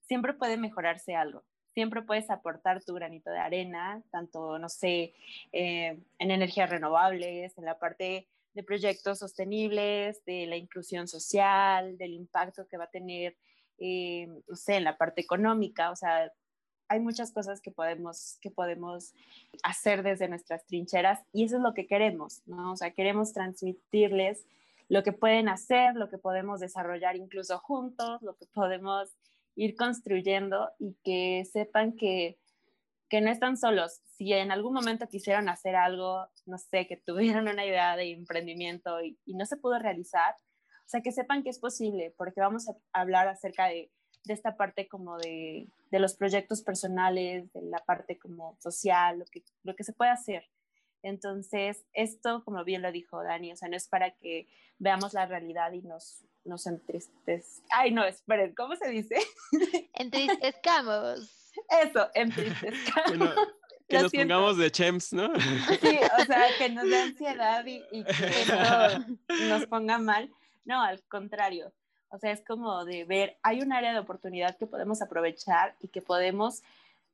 siempre 0.00 0.32
puede 0.32 0.56
mejorarse 0.56 1.14
algo 1.14 1.44
siempre 1.74 2.02
puedes 2.02 2.30
aportar 2.30 2.82
tu 2.82 2.94
granito 2.94 3.30
de 3.30 3.38
arena, 3.38 4.02
tanto, 4.10 4.58
no 4.58 4.68
sé, 4.68 5.14
eh, 5.52 5.98
en 6.18 6.30
energías 6.30 6.70
renovables, 6.70 7.56
en 7.56 7.64
la 7.64 7.78
parte 7.78 8.28
de 8.54 8.62
proyectos 8.62 9.18
sostenibles, 9.18 10.24
de 10.24 10.46
la 10.46 10.56
inclusión 10.56 11.08
social, 11.08 11.96
del 11.96 12.12
impacto 12.12 12.66
que 12.68 12.76
va 12.76 12.84
a 12.84 12.90
tener, 12.90 13.36
eh, 13.78 14.28
no 14.48 14.56
sé, 14.56 14.76
en 14.76 14.84
la 14.84 14.96
parte 14.96 15.20
económica, 15.20 15.90
o 15.90 15.96
sea, 15.96 16.30
hay 16.88 17.00
muchas 17.00 17.32
cosas 17.32 17.62
que 17.62 17.70
podemos, 17.70 18.36
que 18.42 18.50
podemos 18.50 19.14
hacer 19.62 20.02
desde 20.02 20.28
nuestras 20.28 20.66
trincheras 20.66 21.20
y 21.32 21.44
eso 21.44 21.56
es 21.56 21.62
lo 21.62 21.72
que 21.72 21.86
queremos, 21.86 22.42
¿no? 22.44 22.72
O 22.72 22.76
sea, 22.76 22.90
queremos 22.90 23.32
transmitirles 23.32 24.44
lo 24.90 25.02
que 25.02 25.12
pueden 25.12 25.48
hacer, 25.48 25.94
lo 25.94 26.10
que 26.10 26.18
podemos 26.18 26.60
desarrollar 26.60 27.16
incluso 27.16 27.58
juntos, 27.58 28.20
lo 28.20 28.36
que 28.36 28.44
podemos 28.44 29.08
ir 29.54 29.76
construyendo 29.76 30.70
y 30.78 30.96
que 31.04 31.44
sepan 31.50 31.92
que, 31.96 32.38
que 33.08 33.20
no 33.20 33.30
están 33.30 33.56
solos. 33.56 34.00
Si 34.16 34.32
en 34.32 34.50
algún 34.50 34.72
momento 34.72 35.08
quisieron 35.08 35.48
hacer 35.48 35.76
algo, 35.76 36.26
no 36.46 36.58
sé, 36.58 36.86
que 36.86 36.96
tuvieron 36.96 37.48
una 37.48 37.66
idea 37.66 37.96
de 37.96 38.12
emprendimiento 38.12 39.02
y, 39.02 39.18
no 39.26 39.44
se 39.46 39.56
pudo 39.56 39.78
realizar, 39.78 40.34
o 40.86 40.88
sea, 40.88 41.00
que 41.00 41.12
sepan 41.12 41.42
que 41.42 41.50
es 41.50 41.58
posible, 41.58 42.14
porque 42.16 42.40
vamos 42.40 42.68
a 42.68 42.74
hablar 42.92 43.28
acerca 43.28 43.66
de, 43.66 43.90
de 44.24 44.34
esta 44.34 44.56
parte 44.56 44.88
como 44.88 45.18
de, 45.18 45.68
de, 45.90 45.98
los 45.98 46.14
proyectos 46.14 46.62
personales, 46.62 47.52
de 47.52 47.62
la 47.62 47.78
parte 47.78 48.18
como 48.18 48.56
social, 48.60 49.18
lo 49.18 49.24
que, 49.26 49.42
lo 49.62 49.74
que 49.74 49.84
se 49.84 49.92
puede 49.92 50.10
hacer. 50.10 50.48
Entonces, 51.02 51.84
esto, 51.92 52.44
como 52.44 52.64
bien 52.64 52.82
lo 52.82 52.92
dijo 52.92 53.22
Dani, 53.22 53.52
o 53.52 53.56
sea, 53.56 53.68
no 53.68 53.76
es 53.76 53.88
para 53.88 54.12
que 54.12 54.48
veamos 54.78 55.14
la 55.14 55.26
realidad 55.26 55.72
y 55.72 55.82
nos, 55.82 56.24
nos 56.44 56.66
entristezcamos. 56.66 57.62
Ay, 57.70 57.90
no, 57.90 58.04
esperen, 58.04 58.54
¿cómo 58.54 58.76
se 58.76 58.88
dice? 58.88 59.16
Entristezcamos. 59.94 61.30
Eso, 61.82 62.08
entristezcamos. 62.14 63.34
Que, 63.88 63.98
nos 63.98 64.12
pongamos 64.12 64.56
de 64.56 64.70
chems, 64.70 65.12
¿no? 65.12 65.30
Sí, 65.38 65.98
o 66.18 66.24
sea, 66.24 66.46
que 66.56 66.70
nos 66.70 66.84
dé 66.84 66.98
ansiedad 66.98 67.66
y, 67.66 67.82
y 67.92 68.04
que 68.04 68.30
nos 69.48 69.66
ponga 69.66 69.98
mal. 69.98 70.32
No, 70.64 70.82
al 70.82 71.02
contrario. 71.08 71.72
O 72.08 72.18
sea, 72.18 72.30
es 72.30 72.42
como 72.42 72.84
de 72.84 73.04
ver, 73.04 73.38
hay 73.42 73.60
un 73.60 73.72
área 73.72 73.92
de 73.92 73.98
oportunidad 73.98 74.56
que 74.56 74.66
podemos 74.66 75.02
aprovechar 75.02 75.74
y 75.80 75.88
que 75.88 76.02
podemos 76.02 76.62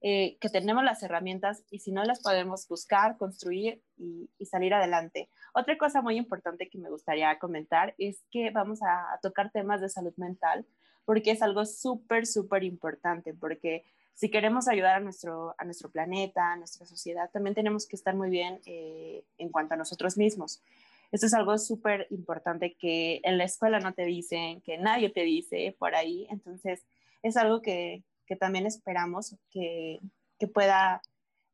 eh, 0.00 0.38
que 0.40 0.48
tenemos 0.48 0.84
las 0.84 1.02
herramientas 1.02 1.64
y 1.70 1.80
si 1.80 1.90
no 1.90 2.04
las 2.04 2.20
podemos 2.20 2.68
buscar, 2.68 3.16
construir 3.16 3.82
y, 3.96 4.30
salir 4.46 4.72
adelante. 4.72 5.28
Otra 5.54 5.76
cosa 5.76 6.02
muy 6.02 6.16
importante 6.16 6.68
que 6.68 6.78
me 6.78 6.88
gustaría 6.88 7.36
comentar 7.40 7.96
es 7.98 8.22
que 8.30 8.50
vamos 8.50 8.80
a, 8.82 9.18
tocar 9.22 9.50
temas 9.50 9.80
de 9.80 9.88
salud 9.88 10.14
mental 10.16 10.64
porque 11.04 11.32
es 11.32 11.42
algo 11.42 11.64
súper, 11.64 12.26
súper 12.26 12.62
importante, 12.62 13.34
porque 13.34 13.82
si 14.14 14.30
queremos 14.30 14.68
ayudar 14.68 14.94
a 14.94 15.00
nuestro, 15.00 15.54
a 15.58 15.64
nuestro 15.64 15.90
planeta, 15.90 16.52
a 16.52 16.56
nuestra 16.56 16.86
sociedad, 16.86 17.28
también 17.32 17.56
tenemos 17.56 17.88
que 17.88 17.96
estar 17.96 18.14
muy 18.14 18.30
bien 18.30 18.60
eh, 18.66 19.24
en 19.36 19.48
cuanto 19.48 19.74
a 19.74 19.76
nosotros 19.76 20.16
mismos. 20.16 20.62
Esto 21.10 21.26
es 21.26 21.34
algo 21.34 21.58
súper 21.58 22.06
importante 22.10 22.76
que 22.78 23.20
en 23.24 23.36
la 23.36 23.44
escuela 23.44 23.80
no 23.80 23.94
te 23.94 24.04
dicen, 24.04 24.60
que 24.60 24.78
nadie 24.78 25.10
te 25.10 25.22
dice 25.22 25.74
por 25.78 25.94
ahí. 25.94 26.26
Entonces, 26.30 26.84
es 27.22 27.36
algo 27.36 27.62
que, 27.62 28.04
que 28.28 28.36
también 28.36 28.66
esperamos 28.66 29.34
que, 29.50 30.00
que 30.38 30.46
pueda 30.46 31.02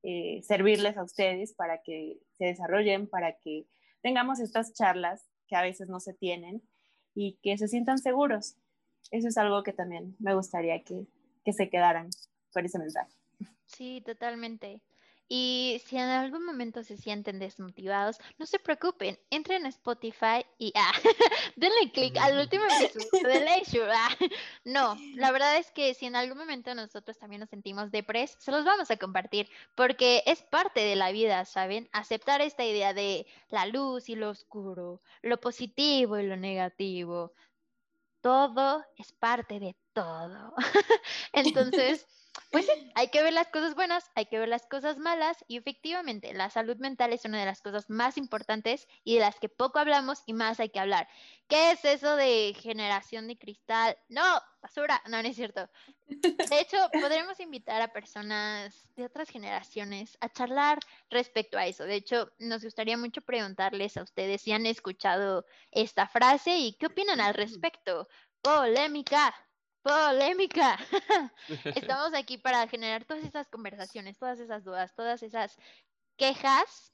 eh, 0.02 0.42
servirles 0.42 0.96
a 0.98 1.04
ustedes 1.04 1.54
para 1.54 1.80
que 1.82 2.18
se 2.36 2.46
desarrollen, 2.46 3.06
para 3.08 3.38
que 3.38 3.66
tengamos 4.02 4.40
estas 4.40 4.74
charlas 4.74 5.26
que 5.46 5.56
a 5.56 5.62
veces 5.62 5.88
no 5.88 6.00
se 6.00 6.12
tienen 6.12 6.62
y 7.14 7.38
que 7.42 7.56
se 7.56 7.68
sientan 7.68 7.98
seguros. 7.98 8.56
Eso 9.10 9.28
es 9.28 9.38
algo 9.38 9.62
que 9.62 9.72
también 9.72 10.16
me 10.18 10.34
gustaría 10.34 10.82
que, 10.82 11.06
que 11.44 11.52
se 11.52 11.70
quedaran 11.70 12.10
por 12.52 12.64
ese 12.64 12.78
mensaje. 12.78 13.12
Sí, 13.66 14.02
totalmente. 14.04 14.80
Y 15.28 15.80
si 15.86 15.96
en 15.96 16.08
algún 16.08 16.44
momento 16.44 16.82
se 16.82 16.98
sienten 16.98 17.38
desmotivados, 17.38 18.18
no 18.38 18.44
se 18.44 18.58
preocupen, 18.58 19.18
entren 19.30 19.64
a 19.64 19.70
Spotify 19.70 20.44
y 20.58 20.72
ah, 20.76 20.92
denle 21.56 21.90
clic 21.92 22.16
al 22.18 22.38
último 22.38 22.64
episodio 22.64 23.28
de 23.28 23.40
Leisure. 23.40 23.90
ah. 23.90 24.16
No, 24.64 24.96
la 25.14 25.32
verdad 25.32 25.56
es 25.56 25.70
que 25.70 25.94
si 25.94 26.06
en 26.06 26.16
algún 26.16 26.36
momento 26.36 26.74
nosotros 26.74 27.18
también 27.18 27.40
nos 27.40 27.48
sentimos 27.48 27.90
depres, 27.90 28.36
se 28.38 28.50
los 28.50 28.64
vamos 28.64 28.90
a 28.90 28.96
compartir 28.98 29.48
porque 29.74 30.22
es 30.26 30.42
parte 30.42 30.80
de 30.80 30.96
la 30.96 31.10
vida, 31.10 31.44
¿saben? 31.46 31.88
Aceptar 31.92 32.42
esta 32.42 32.64
idea 32.64 32.92
de 32.92 33.26
la 33.48 33.66
luz 33.66 34.10
y 34.10 34.16
lo 34.16 34.28
oscuro, 34.28 35.00
lo 35.22 35.40
positivo 35.40 36.18
y 36.18 36.26
lo 36.26 36.36
negativo. 36.36 37.32
Todo 38.20 38.84
es 38.96 39.12
parte 39.12 39.58
de 39.58 39.76
todo. 39.92 40.54
Entonces, 41.32 42.06
pues 42.50 42.66
sí, 42.66 42.72
hay 42.94 43.08
que 43.08 43.22
ver 43.22 43.32
las 43.32 43.48
cosas 43.48 43.74
buenas, 43.74 44.10
hay 44.14 44.26
que 44.26 44.38
ver 44.38 44.48
las 44.48 44.66
cosas 44.66 44.98
malas 44.98 45.44
y 45.48 45.56
efectivamente 45.56 46.32
la 46.34 46.50
salud 46.50 46.76
mental 46.76 47.12
es 47.12 47.24
una 47.24 47.40
de 47.40 47.46
las 47.46 47.62
cosas 47.62 47.90
más 47.90 48.16
importantes 48.16 48.86
y 49.04 49.14
de 49.14 49.20
las 49.20 49.38
que 49.38 49.48
poco 49.48 49.78
hablamos 49.78 50.22
y 50.26 50.32
más 50.32 50.60
hay 50.60 50.68
que 50.68 50.80
hablar. 50.80 51.08
¿Qué 51.48 51.72
es 51.72 51.84
eso 51.84 52.16
de 52.16 52.54
generación 52.58 53.28
de 53.28 53.38
cristal? 53.38 53.96
No, 54.08 54.22
basura, 54.62 55.02
no, 55.06 55.22
no 55.22 55.28
es 55.28 55.36
cierto. 55.36 55.68
De 56.06 56.60
hecho, 56.60 56.76
podremos 56.92 57.40
invitar 57.40 57.82
a 57.82 57.92
personas 57.92 58.88
de 58.96 59.04
otras 59.04 59.28
generaciones 59.28 60.16
a 60.20 60.28
charlar 60.28 60.78
respecto 61.10 61.58
a 61.58 61.66
eso. 61.66 61.84
De 61.84 61.96
hecho, 61.96 62.32
nos 62.38 62.64
gustaría 62.64 62.96
mucho 62.96 63.20
preguntarles 63.20 63.96
a 63.96 64.02
ustedes 64.02 64.42
si 64.42 64.52
han 64.52 64.66
escuchado 64.66 65.44
esta 65.70 66.06
frase 66.06 66.56
y 66.56 66.74
qué 66.74 66.86
opinan 66.86 67.20
al 67.20 67.34
respecto. 67.34 68.08
Polémica, 68.40 69.34
polémica. 69.84 70.78
Estamos 71.76 72.14
aquí 72.14 72.38
para 72.38 72.66
generar 72.66 73.04
todas 73.04 73.22
esas 73.22 73.46
conversaciones, 73.48 74.18
todas 74.18 74.40
esas 74.40 74.64
dudas, 74.64 74.94
todas 74.96 75.22
esas 75.22 75.56
quejas, 76.16 76.92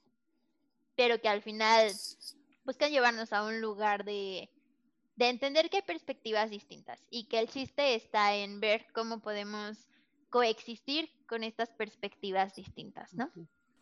pero 0.95 1.19
que 1.21 1.29
al 1.29 1.41
final 1.41 1.89
buscan 2.65 2.91
llevarnos 2.91 3.31
a 3.31 3.45
un 3.45 3.61
lugar 3.61 4.03
de, 4.03 4.49
de 5.15 5.29
entender 5.29 5.69
que 5.69 5.77
hay 5.77 5.83
perspectivas 5.83 6.49
distintas 6.49 6.99
y 7.09 7.27
que 7.27 7.39
el 7.39 7.47
chiste 7.47 7.95
está 7.95 8.35
en 8.35 8.59
ver 8.59 8.85
cómo 8.93 9.21
podemos 9.21 9.87
coexistir 10.29 11.09
con 11.27 11.43
estas 11.43 11.69
perspectivas 11.69 12.55
distintas, 12.55 13.13
¿no? 13.13 13.31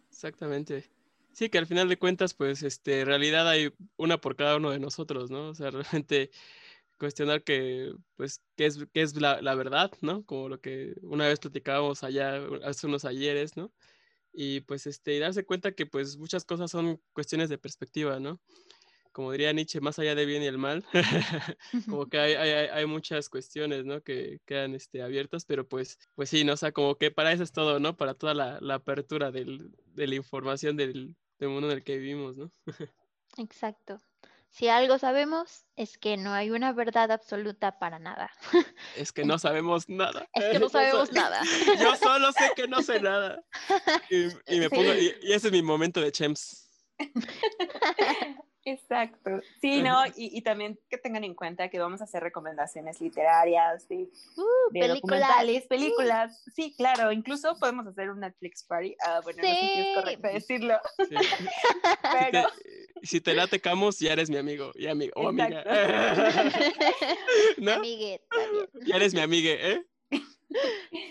Exactamente. 0.08 0.90
Sí, 1.32 1.50
que 1.50 1.58
al 1.58 1.68
final 1.68 1.90
de 1.90 1.98
cuentas, 1.98 2.34
pues, 2.34 2.64
este, 2.64 3.02
en 3.02 3.08
realidad 3.08 3.48
hay 3.48 3.72
una 3.98 4.20
por 4.20 4.36
cada 4.36 4.58
uno 4.58 4.72
de 4.72 4.80
nosotros, 4.80 5.32
¿no? 5.32 5.50
O 5.50 5.56
sea, 5.56 5.72
realmente 5.72 6.32
cuestionar 7.00 7.44
que, 7.44 7.94
pues, 8.16 8.44
qué 8.56 8.66
es, 8.68 8.80
qué 8.94 9.02
es 9.02 9.16
la, 9.16 9.42
la 9.42 9.56
verdad, 9.56 9.92
¿no? 10.02 10.26
Como 10.26 10.50
lo 10.50 10.62
que 10.62 10.96
una 11.04 11.28
vez 11.28 11.40
platicábamos 11.40 12.04
allá 12.04 12.42
hace 12.64 12.88
unos 12.88 13.06
ayeres, 13.06 13.58
¿no? 13.58 13.74
Y 14.34 14.62
pues, 14.62 14.88
este, 14.88 15.16
y 15.16 15.20
darse 15.20 15.46
cuenta 15.46 15.74
que, 15.74 15.86
pues, 15.88 16.18
muchas 16.18 16.46
cosas 16.46 16.72
son 16.72 17.02
cuestiones 17.14 17.50
de 17.50 17.58
perspectiva, 17.58 18.20
¿no? 18.20 18.42
Como 19.12 19.32
diría 19.32 19.54
Nietzsche, 19.54 19.82
más 19.82 20.00
allá 20.00 20.16
del 20.16 20.28
bien 20.28 20.44
y 20.44 20.48
el 20.48 20.58
mal, 20.60 20.86
como 21.90 22.08
que 22.08 22.20
hay, 22.20 22.34
hay, 22.36 22.52
hay 22.70 22.86
muchas 22.86 23.30
cuestiones, 23.30 23.86
¿no? 23.86 24.02
Que 24.04 24.40
quedan 24.46 24.76
este, 24.76 25.02
abiertas, 25.02 25.46
pero 25.46 25.68
pues, 25.68 25.98
pues 26.16 26.30
sí, 26.30 26.44
¿no? 26.44 26.54
O 26.54 26.58
sea, 26.58 26.72
como 26.72 26.96
que 26.98 27.12
para 27.12 27.34
eso 27.34 27.44
es 27.44 27.52
todo, 27.52 27.80
¿no? 27.80 27.98
Para 27.98 28.14
toda 28.14 28.34
la, 28.36 28.60
la 28.62 28.76
apertura 28.76 29.32
del, 29.32 29.72
de 29.86 30.08
la 30.08 30.16
información 30.16 30.78
del, 30.78 31.16
del 31.40 31.50
mundo 31.50 31.72
en 31.72 31.78
el 31.78 31.84
que 31.84 31.98
vivimos, 31.98 32.38
¿no? 32.38 32.52
Exacto. 33.38 34.00
Si 34.50 34.68
algo 34.68 34.98
sabemos 34.98 35.66
es 35.76 35.98
que 35.98 36.18
no 36.18 36.34
hay 36.34 36.50
una 36.50 36.74
verdad 36.74 37.12
absoluta 37.12 37.78
para 37.80 38.00
nada. 38.00 38.32
Es 38.98 39.12
que 39.12 39.24
no 39.24 39.38
sabemos 39.38 39.88
nada. 39.88 40.28
Es 40.34 40.46
que 40.52 40.60
no 40.60 40.70
sabemos 40.70 41.12
nada. 41.14 41.42
Yo 41.80 41.96
solo 41.96 42.32
sé 42.32 42.52
que 42.56 42.68
no 42.68 42.82
sé 42.82 43.00
nada. 43.00 43.42
Y, 44.10 44.28
y 44.54 44.60
me 44.60 44.70
pongo, 44.70 44.94
y, 44.94 45.16
y 45.22 45.34
ese 45.34 45.48
es 45.48 45.54
mi 45.54 45.62
momento 45.62 46.02
de 46.02 46.12
Chems. 46.12 46.68
Exacto. 48.66 49.40
Sí, 49.62 49.82
¿no? 49.82 50.06
Y, 50.18 50.38
y 50.38 50.42
también 50.42 50.78
que 50.90 50.98
tengan 50.98 51.24
en 51.24 51.34
cuenta 51.34 51.70
que 51.70 51.80
vamos 51.80 52.02
a 52.02 52.04
hacer 52.04 52.22
recomendaciones 52.22 53.00
literarias, 53.02 53.88
de, 53.88 54.10
Uh, 54.36 54.72
de 54.74 54.80
películas. 54.82 55.02
documentales, 55.02 55.68
películas. 55.68 56.44
Sí, 56.56 56.74
claro. 56.76 57.12
Incluso 57.12 57.56
podemos 57.58 57.88
hacer 57.88 58.10
un 58.10 58.20
Netflix 58.20 58.64
party. 58.64 58.96
Ah, 59.06 59.22
bueno, 59.24 59.42
no 59.42 59.48
sé 59.50 59.56
si 59.56 59.66
Sí. 59.66 59.80
es 59.80 59.96
correcto 59.96 60.28
decirlo. 60.28 60.80
Sí. 61.10 61.16
Si 62.10 62.26
Pero 62.32 62.48
te, 63.02 63.08
si 63.08 63.22
te 63.22 63.34
late 63.34 63.62
Camus, 63.62 64.00
ya 64.00 64.12
eres 64.14 64.30
mi 64.30 64.38
amigo 64.38 64.72
y 64.76 64.88
amigo 64.88 65.14
o 65.16 65.30
amiga. 65.30 65.64
¿No? 67.58 67.72
También. 67.74 68.20
Ya 68.86 68.96
eres 68.96 69.14
mi 69.14 69.22
amiga, 69.22 69.52
¿eh? 69.52 69.86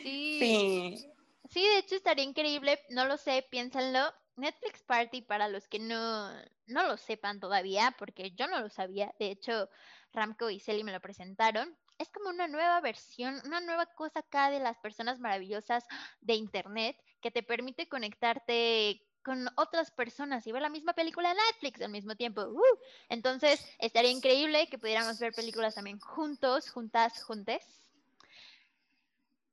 Sí. 0.03 0.39
sí. 0.39 1.05
Sí, 1.51 1.63
de 1.67 1.79
hecho 1.79 1.95
estaría 1.97 2.25
increíble, 2.25 2.79
no 2.91 3.07
lo 3.07 3.17
sé, 3.17 3.47
piénsenlo. 3.51 4.01
Netflix 4.38 4.83
Party 4.83 5.22
para 5.22 5.48
los 5.48 5.68
que 5.68 5.79
no, 5.79 6.33
no 6.66 6.87
lo 6.87 6.96
sepan 6.96 7.40
todavía, 7.40 7.94
porque 7.98 8.31
yo 8.33 8.46
no 8.46 8.61
lo 8.61 8.70
sabía, 8.70 9.12
de 9.18 9.31
hecho 9.31 9.68
Ramco 10.12 10.48
y 10.51 10.61
Celi 10.61 10.85
me 10.85 10.92
lo 10.92 11.01
presentaron. 11.01 11.77
Es 11.98 12.09
como 12.11 12.31
una 12.31 12.46
nueva 12.46 12.81
versión, 12.81 13.40
una 13.44 13.61
nueva 13.61 13.87
cosa 13.87 14.20
acá 14.20 14.51
de 14.51 14.61
las 14.61 14.79
personas 14.79 15.18
maravillosas 15.18 15.85
de 16.20 16.35
Internet 16.35 16.96
que 17.20 17.31
te 17.31 17.42
permite 17.42 17.88
conectarte 17.88 19.03
con 19.24 19.48
otras 19.57 19.90
personas 19.90 20.46
y 20.46 20.53
ver 20.53 20.62
la 20.62 20.70
misma 20.70 20.92
película 20.92 21.35
Netflix 21.35 21.83
al 21.83 21.90
mismo 21.90 22.14
tiempo. 22.14 22.42
¡Uh! 22.42 22.79
Entonces, 23.09 23.62
estaría 23.79 24.11
increíble 24.11 24.68
que 24.68 24.79
pudiéramos 24.79 25.18
ver 25.18 25.35
películas 25.35 25.74
también 25.74 25.98
juntos, 25.98 26.70
juntas, 26.70 27.22
juntes. 27.24 27.88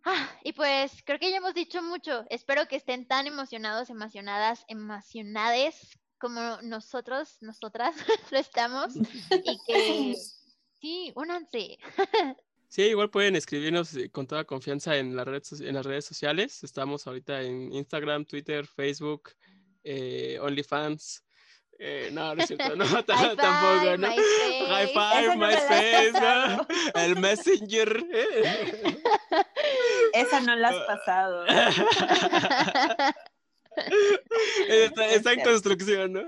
Ah, 0.06 0.30
y 0.44 0.54
pues 0.54 1.02
creo 1.04 1.18
que 1.18 1.32
ya 1.32 1.38
hemos 1.38 1.56
dicho 1.56 1.82
mucho. 1.82 2.26
Espero 2.30 2.68
que 2.68 2.76
estén 2.76 3.08
tan 3.08 3.26
emocionados, 3.26 3.90
emocionadas, 3.90 4.64
emocionades 4.68 5.98
como 6.20 6.62
nosotros, 6.62 7.38
nosotras 7.42 7.96
lo 8.32 8.38
estamos. 8.38 8.96
Y 8.96 9.60
que 9.66 10.16
sí, 10.82 11.12
únanse. 11.16 11.78
Sí, 12.68 12.82
igual 12.82 13.10
pueden 13.10 13.38
escribirnos 13.38 13.96
eh, 13.96 14.10
con 14.10 14.28
toda 14.28 14.44
confianza 14.44 14.98
en, 14.98 15.16
la 15.16 15.24
red, 15.24 15.42
en 15.62 15.76
las 15.76 15.86
redes 15.86 16.04
sociales. 16.04 16.62
Estamos 16.62 17.08
ahorita 17.08 17.42
en 17.42 17.72
Instagram, 17.72 18.26
Twitter, 18.26 18.66
Facebook, 18.66 19.30
eh, 19.84 20.38
OnlyFans. 20.42 21.24
Eh, 21.78 22.10
no, 22.12 22.34
no 22.36 22.42
es 22.42 22.48
cierto, 22.48 22.76
no, 22.76 22.86
tampoco, 23.06 23.80
five, 23.80 23.98
¿no? 23.98 24.08
MySpace. 24.10 24.66
High 24.68 24.88
five, 24.88 25.38
MySpace, 25.38 26.12
has 26.18 26.58
¿no? 26.58 26.68
El 26.96 27.20
Messenger. 27.20 28.06
¿eh? 28.12 29.02
Esa 30.16 30.40
no 30.42 30.56
la 30.56 30.70
has 30.70 30.78
pasado. 30.86 31.46
está, 34.68 35.08
está 35.08 35.34
en 35.34 35.42
construcción, 35.42 36.14
¿no? 36.14 36.22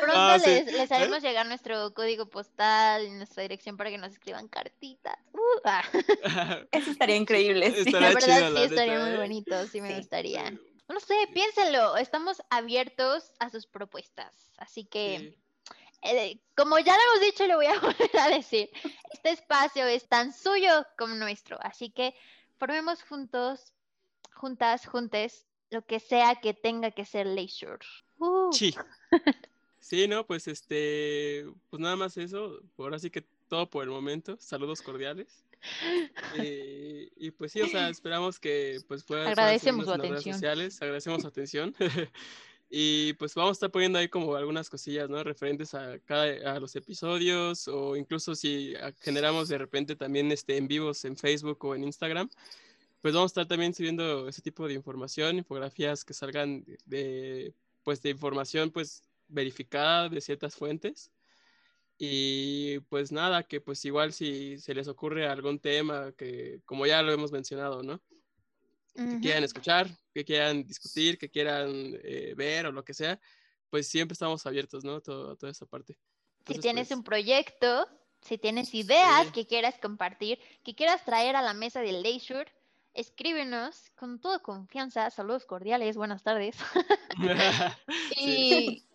Pronto 0.00 0.12
Ah, 0.16 0.36
sí. 0.42 0.50
les, 0.50 0.72
les 0.72 0.90
haremos 0.92 1.22
llegar 1.22 1.46
nuestro 1.46 1.94
código 1.94 2.26
postal 2.28 3.04
y 3.06 3.10
nuestra 3.10 3.42
dirección 3.42 3.76
para 3.76 3.88
que 3.90 3.98
nos 3.98 4.12
escriban 4.12 4.48
cartitas. 4.48 5.16
Uh, 5.32 5.60
ah. 5.64 5.84
Eso 6.72 6.90
estaría 6.90 7.14
increíble. 7.16 7.72
sí. 7.84 7.90
La 7.92 8.00
verdad 8.00 8.20
chido, 8.20 8.48
sí 8.48 8.52
la 8.54 8.64
estaría 8.64 8.94
neta, 8.94 9.04
muy 9.06 9.14
¿eh? 9.14 9.18
bonito, 9.18 9.66
sí 9.68 9.80
me 9.80 9.90
Sí. 9.90 9.94
gustaría. 9.98 10.50
No 10.88 11.00
sé, 11.00 11.14
piénsenlo, 11.32 11.96
estamos 11.96 12.42
abiertos 12.50 13.32
a 13.38 13.48
sus 13.48 13.66
propuestas, 13.66 14.52
así 14.58 14.84
que 14.84 15.18
Sí. 15.18 15.38
Eh, 16.04 16.38
como 16.56 16.78
ya 16.78 16.94
lo 16.94 17.02
hemos 17.02 17.20
dicho, 17.20 17.46
le 17.46 17.54
voy 17.56 17.66
a 17.66 17.78
volver 17.80 18.16
a 18.18 18.28
decir, 18.28 18.70
este 19.12 19.30
espacio 19.30 19.86
es 19.86 20.06
tan 20.08 20.32
suyo 20.32 20.86
como 20.98 21.14
nuestro, 21.14 21.58
así 21.62 21.90
que 21.90 22.14
formemos 22.58 23.02
juntos, 23.02 23.72
juntas, 24.34 24.86
juntes, 24.86 25.46
lo 25.70 25.84
que 25.84 26.00
sea 26.00 26.36
que 26.36 26.54
tenga 26.54 26.90
que 26.90 27.04
ser 27.04 27.26
leisure. 27.26 27.84
Uh, 28.18 28.52
Sí. 28.52 28.74
Sí, 29.80 30.08
no, 30.08 30.24
pues 30.26 30.48
este, 30.48 31.44
pues 31.68 31.78
nada 31.78 31.94
más 31.94 32.16
eso. 32.16 32.58
Ahora 32.78 32.98
sí 32.98 33.10
que 33.10 33.22
todo 33.48 33.68
por 33.68 33.84
el 33.84 33.90
momento. 33.90 34.36
Saludos 34.40 34.80
cordiales. 34.82 35.44
Eh, 36.36 37.10
y 37.16 37.30
pues 37.30 37.52
sí, 37.52 37.62
o 37.62 37.68
sea, 37.68 37.88
esperamos 37.88 38.38
que 38.38 38.80
pues 38.86 39.02
puedan 39.02 39.28
Agradecemos 39.28 39.86
su 39.86 39.92
redes 39.92 40.10
atención. 40.10 40.34
sociales. 40.34 40.82
Agradecemos 40.82 41.22
su 41.22 41.28
atención. 41.28 41.74
Y 42.76 43.12
pues 43.14 43.36
vamos 43.36 43.50
a 43.50 43.52
estar 43.52 43.70
poniendo 43.70 44.00
ahí 44.00 44.08
como 44.08 44.34
algunas 44.34 44.68
cosillas, 44.68 45.08
¿no? 45.08 45.22
Referentes 45.22 45.74
a 45.74 46.00
cada 46.00 46.56
a 46.56 46.58
los 46.58 46.74
episodios 46.74 47.68
o 47.68 47.94
incluso 47.94 48.34
si 48.34 48.74
generamos 49.00 49.48
de 49.48 49.58
repente 49.58 49.94
también 49.94 50.32
este 50.32 50.56
en 50.56 50.66
vivos 50.66 51.04
en 51.04 51.16
Facebook 51.16 51.64
o 51.64 51.76
en 51.76 51.84
Instagram, 51.84 52.28
pues 53.00 53.14
vamos 53.14 53.30
a 53.30 53.32
estar 53.32 53.46
también 53.46 53.74
subiendo 53.74 54.28
ese 54.28 54.42
tipo 54.42 54.66
de 54.66 54.74
información, 54.74 55.38
infografías 55.38 56.04
que 56.04 56.14
salgan 56.14 56.64
de, 56.84 57.54
pues 57.84 58.02
de 58.02 58.10
información 58.10 58.72
pues 58.72 59.04
verificada 59.28 60.08
de 60.08 60.20
ciertas 60.20 60.56
fuentes. 60.56 61.12
Y 61.96 62.80
pues 62.88 63.12
nada, 63.12 63.44
que 63.44 63.60
pues 63.60 63.84
igual 63.84 64.12
si 64.12 64.58
se 64.58 64.74
les 64.74 64.88
ocurre 64.88 65.28
algún 65.28 65.60
tema 65.60 66.10
que 66.18 66.60
como 66.64 66.86
ya 66.86 67.02
lo 67.02 67.12
hemos 67.12 67.30
mencionado, 67.30 67.84
¿no? 67.84 68.02
Que 68.94 69.02
ujú. 69.02 69.20
quieran 69.20 69.44
escuchar, 69.44 69.88
que 70.12 70.24
quieran 70.24 70.64
discutir, 70.64 71.18
que 71.18 71.28
quieran 71.30 71.68
eh, 72.02 72.34
ver 72.36 72.66
o 72.66 72.72
lo 72.72 72.84
que 72.84 72.94
sea, 72.94 73.20
pues 73.70 73.88
siempre 73.88 74.12
estamos 74.12 74.46
abiertos, 74.46 74.84
¿no? 74.84 75.00
Todo, 75.00 75.36
toda 75.36 75.50
esa 75.50 75.66
parte. 75.66 75.94
Si 75.94 75.98
Entonces, 76.40 76.62
tienes 76.62 76.88
pues, 76.88 76.98
un 76.98 77.04
proyecto, 77.04 77.88
si 78.22 78.38
tienes 78.38 78.72
ideas 78.74 79.26
Sí. 79.26 79.32
que 79.32 79.46
quieras 79.46 79.74
compartir, 79.80 80.38
que 80.62 80.74
quieras 80.74 81.04
traer 81.04 81.36
a 81.36 81.42
la 81.42 81.54
mesa 81.54 81.80
del 81.80 82.02
leisure, 82.02 82.50
escríbenos 82.92 83.90
con 83.96 84.20
toda 84.20 84.38
confianza, 84.38 85.10
saludos 85.10 85.44
cordiales, 85.44 85.96
buenas 85.96 86.22
tardes. 86.22 86.56
Y, 88.16 88.86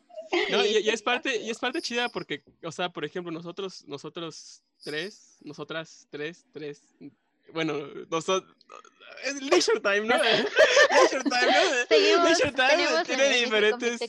No, 0.51 0.65
y, 0.65 0.77
y 0.77 0.89
es 0.89 1.01
parte, 1.01 1.35
y 1.41 1.49
es 1.49 1.57
parte 1.57 1.81
chida 1.81 2.09
porque, 2.09 2.43
o 2.63 2.71
sea, 2.71 2.89
por 2.89 3.03
ejemplo, 3.03 3.31
nosotros, 3.31 3.83
nosotros 3.87 4.61
tres, 4.83 5.37
nosotras 5.41 6.07
tres, 6.09 6.45
tres, 6.51 6.81
bueno, 7.53 7.87
nosotros, 8.09 8.55
es 9.25 9.41
leisure 9.41 9.79
time, 9.81 10.01
¿no? 10.01 10.15
leisure 10.91 11.23
time, 11.23 11.47
¿no? 11.47 11.85
seguimos, 11.89 12.25
leisure 12.29 12.51
time 12.51 13.03
tiene 13.05 13.37
diferentes, 13.39 13.99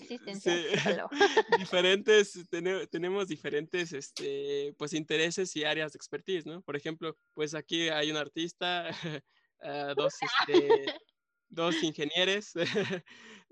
sí, 0.40 0.50
diferentes, 1.58 2.38
tene- 2.48 2.86
tenemos 2.86 3.28
diferentes, 3.28 3.92
este, 3.92 4.74
pues, 4.78 4.92
intereses 4.92 5.54
y 5.56 5.64
áreas 5.64 5.92
de 5.92 5.96
expertise, 5.96 6.46
¿no? 6.46 6.62
Por 6.62 6.76
ejemplo, 6.76 7.16
pues 7.34 7.54
aquí 7.54 7.88
hay 7.88 8.10
un 8.10 8.16
artista, 8.16 8.90
ah, 9.62 9.94
dos, 9.96 10.14
este, 10.20 10.84
dos 11.48 11.82
ingenieros, 11.82 12.52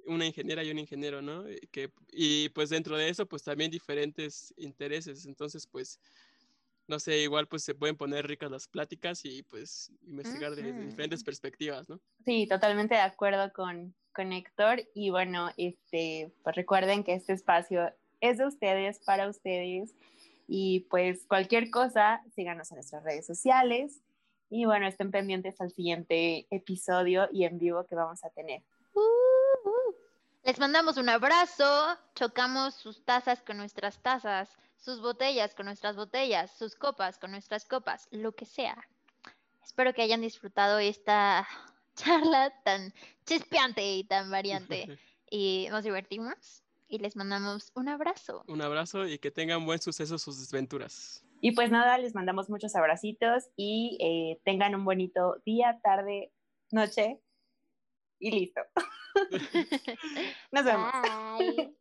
una 0.06 0.26
ingeniera 0.26 0.62
y 0.62 0.70
un 0.70 0.78
ingeniero, 0.78 1.20
¿no? 1.22 1.44
Que, 1.70 1.90
y 2.12 2.48
pues 2.50 2.70
dentro 2.70 2.96
de 2.96 3.08
eso, 3.08 3.26
pues 3.26 3.42
también 3.42 3.70
diferentes 3.70 4.54
intereses. 4.56 5.26
Entonces, 5.26 5.66
pues, 5.66 6.00
no 6.88 6.98
sé, 6.98 7.18
igual 7.18 7.46
pues 7.46 7.62
se 7.62 7.74
pueden 7.74 7.96
poner 7.96 8.26
ricas 8.26 8.50
las 8.50 8.66
pláticas 8.66 9.24
y 9.24 9.42
pues 9.42 9.92
investigar 10.06 10.54
de, 10.54 10.62
de 10.62 10.86
diferentes 10.86 11.20
Ujú. 11.20 11.26
perspectivas, 11.26 11.88
¿no? 11.88 12.00
Sí, 12.24 12.46
totalmente 12.48 12.94
de 12.94 13.02
acuerdo 13.02 13.52
con, 13.52 13.94
con 14.14 14.32
Héctor. 14.32 14.82
Y 14.94 15.10
bueno, 15.10 15.50
este, 15.56 16.32
pues 16.42 16.56
recuerden 16.56 17.04
que 17.04 17.14
este 17.14 17.34
espacio 17.34 17.92
es 18.20 18.38
de 18.38 18.46
ustedes, 18.46 18.98
para 19.04 19.28
ustedes. 19.28 19.94
Y 20.48 20.86
pues 20.90 21.26
cualquier 21.26 21.70
cosa, 21.70 22.22
síganos 22.34 22.70
en 22.70 22.76
nuestras 22.76 23.04
redes 23.04 23.26
sociales. 23.26 24.00
Y 24.50 24.64
bueno, 24.64 24.86
estén 24.86 25.10
pendientes 25.10 25.60
al 25.60 25.70
siguiente 25.70 26.46
episodio 26.50 27.28
y 27.30 27.44
en 27.44 27.58
vivo 27.58 27.84
que 27.86 27.94
vamos 27.94 28.24
a 28.24 28.30
tener. 28.30 28.62
Uh, 28.94 29.68
uh. 29.68 29.94
Les 30.42 30.58
mandamos 30.58 30.96
un 30.96 31.10
abrazo, 31.10 31.98
chocamos 32.14 32.74
sus 32.74 33.04
tazas 33.04 33.42
con 33.42 33.58
nuestras 33.58 34.00
tazas, 34.02 34.48
sus 34.78 35.00
botellas 35.00 35.54
con 35.54 35.66
nuestras 35.66 35.96
botellas, 35.96 36.56
sus 36.56 36.74
copas 36.74 37.18
con 37.18 37.32
nuestras 37.32 37.66
copas, 37.66 38.08
lo 38.10 38.32
que 38.32 38.46
sea. 38.46 38.88
Espero 39.62 39.92
que 39.92 40.02
hayan 40.02 40.20
disfrutado 40.20 40.78
esta 40.78 41.46
charla 41.94 42.52
tan 42.64 42.94
chispeante 43.26 43.96
y 43.96 44.04
tan 44.04 44.30
variante 44.30 44.98
y 45.30 45.66
nos 45.70 45.84
divertimos 45.84 46.62
y 46.88 46.98
les 46.98 47.16
mandamos 47.16 47.70
un 47.74 47.88
abrazo. 47.88 48.44
Un 48.48 48.62
abrazo 48.62 49.06
y 49.06 49.18
que 49.18 49.30
tengan 49.30 49.66
buen 49.66 49.80
suceso 49.80 50.16
sus 50.16 50.40
desventuras. 50.40 51.24
Y 51.40 51.52
pues 51.52 51.70
nada, 51.70 51.98
les 51.98 52.14
mandamos 52.14 52.48
muchos 52.48 52.74
abracitos 52.74 53.50
y 53.56 53.98
eh, 54.00 54.40
tengan 54.44 54.74
un 54.74 54.84
bonito 54.84 55.40
día, 55.44 55.78
tarde, 55.82 56.32
noche 56.70 57.20
y 58.18 58.30
listo. 58.30 58.60
Nos 60.52 60.64
vemos. 60.64 60.92
Bye. 61.38 61.76